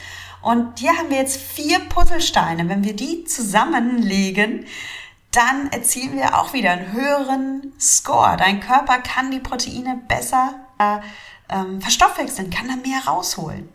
Und 0.47 0.79
hier 0.79 0.97
haben 0.97 1.09
wir 1.09 1.17
jetzt 1.17 1.41
vier 1.41 1.77
Puzzlesteine. 1.89 2.69
Wenn 2.69 2.85
wir 2.85 2.95
die 2.95 3.25
zusammenlegen, 3.25 4.63
dann 5.31 5.69
erzielen 5.73 6.15
wir 6.15 6.39
auch 6.39 6.53
wieder 6.53 6.71
einen 6.71 6.93
höheren 6.93 7.73
Score. 7.77 8.37
Dein 8.37 8.61
Körper 8.61 8.99
kann 8.99 9.29
die 9.29 9.41
Proteine 9.41 9.99
besser 10.07 10.55
äh, 10.79 10.99
ähm, 11.49 11.81
verstoffwechseln, 11.81 12.49
kann 12.49 12.69
da 12.69 12.77
mehr 12.77 13.05
rausholen. 13.05 13.67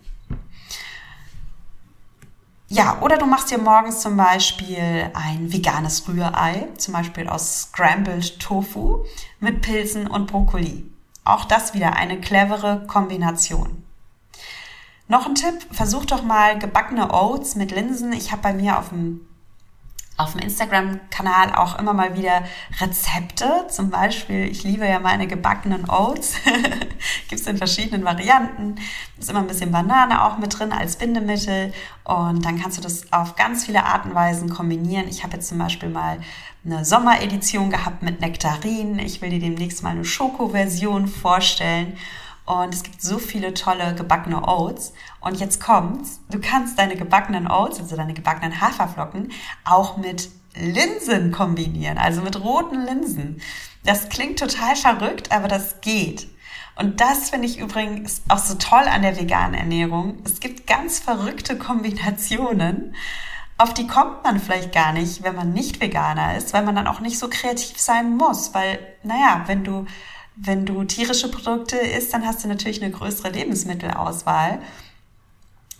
Ja, 2.69 3.03
oder 3.03 3.19
du 3.19 3.27
machst 3.27 3.51
dir 3.51 3.59
morgens 3.59 4.01
zum 4.01 4.17
Beispiel 4.17 5.11
ein 5.13 5.53
veganes 5.53 6.09
Rührei, 6.09 6.69
zum 6.79 6.95
Beispiel 6.95 7.29
aus 7.29 7.65
Scrambled 7.65 8.41
Tofu 8.41 9.05
mit 9.41 9.61
Pilzen 9.61 10.07
und 10.07 10.27
Brokkoli. 10.27 10.91
Auch 11.23 11.45
das 11.45 11.75
wieder 11.75 11.97
eine 11.97 12.19
clevere 12.19 12.87
Kombination. 12.87 13.82
Noch 15.13 15.27
ein 15.27 15.35
Tipp, 15.35 15.67
versuch 15.71 16.07
doch 16.07 16.23
mal 16.23 16.59
gebackene 16.59 17.13
Oats 17.13 17.55
mit 17.55 17.71
Linsen. 17.71 18.15
Ich 18.15 18.33
habe 18.33 18.41
bei 18.41 18.55
mir 18.55 18.79
auf 18.79 18.89
dem 18.89 19.21
auf 20.17 20.33
dem 20.33 20.41
Instagram-Kanal 20.41 21.55
auch 21.55 21.79
immer 21.79 21.93
mal 21.93 22.17
wieder 22.17 22.45
Rezepte. 22.81 23.67
Zum 23.69 23.91
Beispiel, 23.91 24.47
ich 24.47 24.65
liebe 24.65 24.87
ja 24.87 25.01
meine 25.01 25.27
gebackenen 25.27 25.91
Oats. 25.91 26.37
Gibt 27.29 27.43
es 27.43 27.47
in 27.47 27.59
verschiedenen 27.59 28.07
Varianten. 28.07 28.77
Ist 29.19 29.29
immer 29.29 29.41
ein 29.41 29.49
bisschen 29.49 29.71
Banane 29.71 30.25
auch 30.25 30.39
mit 30.39 30.59
drin 30.59 30.73
als 30.73 30.97
Bindemittel. 30.97 31.75
Und 32.05 32.43
dann 32.43 32.59
kannst 32.59 32.79
du 32.79 32.83
das 32.83 33.13
auf 33.13 33.37
ganz 33.37 33.67
viele 33.67 33.85
Arten 33.85 34.11
und 34.11 34.15
Weisen 34.15 34.49
kombinieren. 34.49 35.09
Ich 35.09 35.25
habe 35.25 35.35
jetzt 35.35 35.49
zum 35.49 35.59
Beispiel 35.59 35.91
mal 35.91 36.21
eine 36.65 36.87
Sommeredition 36.87 37.69
gehabt 37.69 38.03
mit 38.03 38.23
Nektarin. 38.23 38.99
Ich 38.99 39.21
will 39.21 39.29
dir 39.29 39.41
demnächst 39.41 39.83
mal 39.83 39.91
eine 39.91 40.07
Schoko-Version 40.07 41.07
vorstellen. 41.07 41.99
Und 42.45 42.75
es 42.75 42.83
gibt 42.83 43.01
so 43.01 43.19
viele 43.19 43.55
tolle 43.55 43.95
gebackene 43.95 44.47
Oats. 44.47 44.93
Und 45.21 45.39
jetzt 45.39 45.61
kommt's. 45.61 46.21
Du 46.31 46.41
kannst 46.41 46.79
deine 46.79 46.97
gebackenen 46.97 47.49
Oats, 47.51 47.79
also 47.81 47.97
deine 47.97 48.15
gebackenen 48.15 48.61
Haferflocken, 48.61 49.33
auch 49.65 49.97
mit 49.97 50.31
Linsen 50.55 51.33
kombinieren, 51.33 51.99
also 51.99 52.21
mit 52.21 52.43
roten 52.43 52.85
Linsen. 52.85 53.41
Das 53.85 54.09
klingt 54.09 54.39
total 54.39 54.77
verrückt, 54.77 55.33
aber 55.33 55.49
das 55.49 55.81
geht. 55.81 56.29
Und 56.77 57.01
das 57.01 57.31
finde 57.31 57.47
ich 57.47 57.59
übrigens 57.59 58.23
auch 58.29 58.39
so 58.39 58.55
toll 58.55 58.85
an 58.89 59.03
der 59.03 59.19
veganen 59.19 59.55
Ernährung. 59.55 60.19
Es 60.25 60.41
gibt 60.41 60.67
ganz 60.67 60.99
verrückte 60.99 61.57
Kombinationen, 61.59 62.95
auf 63.59 63.75
die 63.75 63.87
kommt 63.87 64.25
man 64.25 64.41
vielleicht 64.41 64.73
gar 64.73 64.93
nicht, 64.93 65.23
wenn 65.23 65.37
man 65.37 65.53
nicht 65.53 65.81
Veganer 65.81 66.37
ist, 66.37 66.53
weil 66.53 66.65
man 66.65 66.75
dann 66.75 66.89
auch 66.89 67.01
nicht 67.01 67.19
so 67.19 67.29
kreativ 67.29 67.79
sein 67.79 68.17
muss. 68.17 68.55
Weil, 68.55 68.79
naja, 69.05 69.45
wenn 69.47 69.63
du 69.63 69.87
wenn 70.37 70.67
du 70.67 70.85
tierische 70.85 71.31
Produkte 71.31 71.77
isst, 71.77 72.13
dann 72.13 72.27
hast 72.27 72.43
du 72.43 72.49
natürlich 72.49 72.83
eine 72.83 72.93
größere 72.93 73.31
Lebensmittelauswahl. 73.31 74.61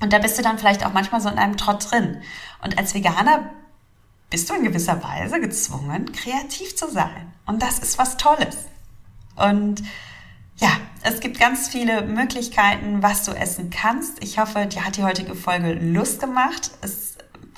Und 0.01 0.13
da 0.13 0.19
bist 0.19 0.39
du 0.39 0.43
dann 0.43 0.59
vielleicht 0.59 0.85
auch 0.85 0.93
manchmal 0.93 1.21
so 1.21 1.29
in 1.29 1.39
einem 1.39 1.57
Trott 1.57 1.91
drin. 1.91 2.21
Und 2.63 2.77
als 2.79 2.95
Veganer 2.95 3.51
bist 4.31 4.51
du 4.51 4.55
in 4.55 4.65
gewisser 4.65 5.03
Weise 5.03 5.41
gezwungen, 5.41 6.13
kreativ 6.13 6.77
zu 6.77 6.91
sein. 6.91 7.33
Und 7.47 7.63
das 7.63 7.79
ist 7.79 7.99
was 7.99 8.17
Tolles. 8.17 8.57
Und 9.37 9.83
ja, 10.57 10.71
es 11.03 11.21
gibt 11.21 11.39
ganz 11.39 11.69
viele 11.69 12.03
Möglichkeiten, 12.03 13.03
was 13.03 13.25
du 13.25 13.33
essen 13.33 13.71
kannst. 13.71 14.23
Ich 14.23 14.39
hoffe, 14.39 14.67
dir 14.67 14.85
hat 14.85 14.97
die 14.97 15.05
heutige 15.05 15.35
Folge 15.35 15.73
Lust 15.73 16.21
gemacht, 16.21 16.71
es 16.83 17.13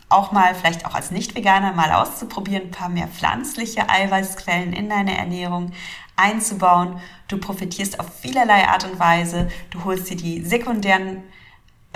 auch 0.08 0.32
mal, 0.32 0.54
vielleicht 0.54 0.86
auch 0.86 0.94
als 0.94 1.10
Nicht-Veganer, 1.10 1.72
mal 1.72 1.92
auszuprobieren, 1.92 2.64
ein 2.64 2.70
paar 2.70 2.88
mehr 2.88 3.08
pflanzliche 3.08 3.88
Eiweißquellen 3.88 4.72
in 4.72 4.88
deine 4.88 5.16
Ernährung 5.16 5.72
einzubauen. 6.16 7.00
Du 7.28 7.38
profitierst 7.38 8.00
auf 8.00 8.06
vielerlei 8.20 8.68
Art 8.68 8.84
und 8.84 8.98
Weise. 8.98 9.48
Du 9.70 9.84
holst 9.84 10.10
dir 10.10 10.16
die 10.16 10.44
sekundären 10.44 11.22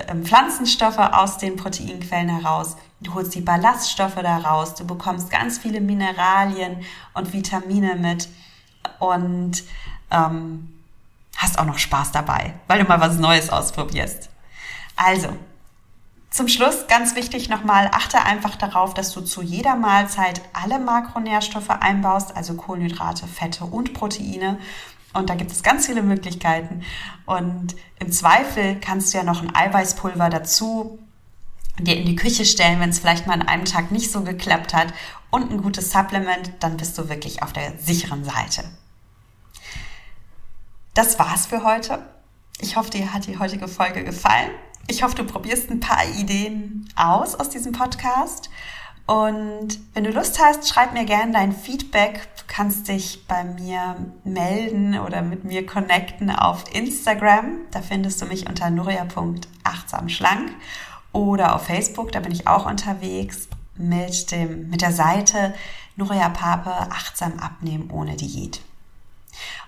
ähm, 0.09 0.25
Pflanzenstoffe 0.25 0.99
aus 0.99 1.39
den 1.39 1.57
Proteinquellen 1.57 2.29
heraus. 2.29 2.77
Du 3.01 3.15
holst 3.15 3.35
die 3.35 3.41
Ballaststoffe 3.41 4.17
daraus. 4.17 4.75
Du 4.75 4.87
bekommst 4.87 5.31
ganz 5.31 5.59
viele 5.59 5.81
Mineralien 5.81 6.85
und 7.15 7.33
Vitamine 7.33 7.97
mit 7.97 8.29
und 8.99 9.63
ähm, 10.11 10.75
hast 11.37 11.59
auch 11.59 11.65
noch 11.65 11.79
Spaß 11.79 12.13
dabei, 12.13 12.55
weil 12.67 12.81
du 12.81 12.89
mal 12.89 13.01
was 13.01 13.19
Neues 13.19 13.51
ausprobierst. 13.51 14.29
Also, 14.97 15.29
zum 16.31 16.49
Schluss 16.49 16.87
ganz 16.89 17.15
wichtig 17.17 17.49
nochmal, 17.49 17.91
achte 17.93 18.23
einfach 18.23 18.57
darauf, 18.57 18.95
dass 18.95 19.13
du 19.13 19.23
zu 19.23 19.43
jeder 19.43 19.77
Mahlzeit 19.77 20.43
alle 20.53 20.79
Makronährstoffe 20.79 21.71
einbaust, 21.71 22.37
also 22.37 22.55
Kohlenhydrate, 22.55 23.27
Fette 23.27 23.65
und 23.65 23.95
Proteine. 23.95 24.59
Und 25.15 25.31
da 25.31 25.35
gibt 25.35 25.53
es 25.53 25.63
ganz 25.63 25.87
viele 25.87 26.03
Möglichkeiten. 26.03 26.83
Und 27.25 27.75
im 27.99 28.13
Zweifel 28.13 28.79
kannst 28.79 29.13
du 29.13 29.19
ja 29.19 29.25
noch 29.25 29.43
ein 29.43 29.55
Eiweißpulver 29.55 30.29
dazu 30.29 30.99
dir 31.81 31.97
in 31.97 32.07
die 32.07 32.17
Küche 32.17 32.45
stellen, 32.45 32.81
wenn 32.81 32.91
es 32.91 32.99
vielleicht 32.99 33.27
mal 33.27 33.35
an 33.35 33.49
einem 33.49 33.65
Tag 33.65 33.91
nicht 33.91 34.11
so 34.11 34.23
geklappt 34.23 34.75
hat 34.75 34.93
und 35.31 35.51
ein 35.51 35.63
gutes 35.63 35.91
Supplement, 35.93 36.53
dann 36.61 36.77
bist 36.77 36.99
du 36.99 37.09
wirklich 37.09 37.43
auf 37.43 37.53
der 37.53 37.79
sicheren 37.79 38.25
Seite. 38.25 38.65
Das 40.95 41.19
war's 41.19 41.47
für 41.47 41.63
heute. 41.63 42.01
Ich 42.61 42.77
hoffe, 42.77 42.91
dir 42.91 43.13
hat 43.13 43.27
die 43.27 43.39
heutige 43.39 43.69
Folge 43.69 44.03
gefallen. 44.03 44.51
Ich 44.91 45.03
hoffe, 45.03 45.17
du 45.17 45.25
probierst 45.25 45.71
ein 45.71 45.81
paar 45.81 46.03
Ideen 46.17 46.89
aus 46.97 47.35
aus 47.35 47.51
diesem 47.51 47.73
Podcast. 47.73 48.49
Und 49.07 49.79
wenn 49.93 50.05
du 50.05 50.11
Lust 50.11 50.41
hast, 50.43 50.67
schreib 50.67 50.95
mir 50.95 51.05
gerne 51.05 51.33
dein 51.33 51.53
Feedback. 51.53 52.27
Du 52.39 52.45
kannst 52.47 52.89
dich 52.89 53.27
bei 53.29 53.45
mir 53.45 53.97
melden 54.25 54.99
oder 54.99 55.21
mit 55.21 55.45
mir 55.45 55.67
connecten 55.67 56.31
auf 56.31 56.65
Instagram. 56.75 57.67
Da 57.71 57.83
findest 57.83 58.23
du 58.23 58.27
mich 58.27 58.49
unter 58.49 58.71
nuria.achtsamschlank 58.71 60.53
oder 61.13 61.55
auf 61.55 61.67
Facebook. 61.67 62.11
Da 62.13 62.21
bin 62.21 62.33
ich 62.33 62.47
auch 62.47 62.65
unterwegs 62.65 63.49
mit 63.77 64.31
dem, 64.31 64.71
mit 64.71 64.81
der 64.81 64.93
Seite 64.93 65.55
Nuria 65.97 66.31
Pape 66.31 66.71
achtsam 66.71 67.39
abnehmen 67.41 67.91
ohne 67.91 68.17
Diät. 68.17 68.63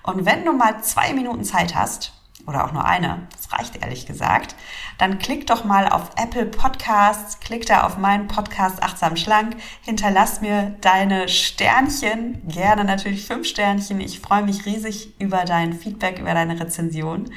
Und 0.02 0.24
wenn 0.24 0.46
du 0.46 0.54
mal 0.54 0.82
zwei 0.82 1.12
Minuten 1.12 1.44
Zeit 1.44 1.74
hast, 1.74 2.14
oder 2.46 2.64
auch 2.64 2.72
nur 2.72 2.84
eine, 2.84 3.26
das 3.36 3.52
reicht 3.52 3.76
ehrlich 3.82 4.06
gesagt, 4.06 4.54
dann 4.98 5.18
klick 5.18 5.46
doch 5.46 5.64
mal 5.64 5.88
auf 5.88 6.10
Apple 6.16 6.46
Podcasts, 6.46 7.40
klick 7.40 7.66
da 7.66 7.84
auf 7.84 7.98
meinen 7.98 8.28
Podcast 8.28 8.82
Achtsam 8.82 9.16
Schlank, 9.16 9.56
hinterlass 9.82 10.40
mir 10.40 10.74
deine 10.80 11.28
Sternchen, 11.28 12.46
gerne 12.48 12.84
natürlich 12.84 13.26
fünf 13.26 13.46
Sternchen. 13.46 14.00
Ich 14.00 14.20
freue 14.20 14.42
mich 14.42 14.66
riesig 14.66 15.14
über 15.18 15.44
dein 15.44 15.72
Feedback, 15.72 16.18
über 16.18 16.34
deine 16.34 16.58
Rezension. 16.58 17.30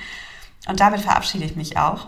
Und 0.67 0.79
damit 0.79 1.01
verabschiede 1.01 1.45
ich 1.45 1.55
mich 1.55 1.77
auch 1.77 2.07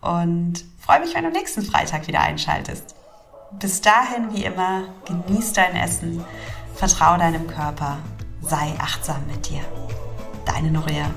und 0.00 0.64
freue 0.80 1.00
mich, 1.00 1.14
wenn 1.14 1.24
du 1.24 1.30
nächsten 1.30 1.62
Freitag 1.62 2.06
wieder 2.06 2.20
einschaltest. 2.20 2.94
Bis 3.58 3.80
dahin, 3.80 4.34
wie 4.34 4.44
immer, 4.44 4.84
genieß 5.06 5.52
dein 5.52 5.76
Essen, 5.76 6.24
vertraue 6.74 7.18
deinem 7.18 7.46
Körper, 7.46 7.98
sei 8.40 8.74
achtsam 8.78 9.24
mit 9.26 9.48
dir. 9.48 9.60
Deine 10.44 10.70
Norea. 10.70 11.10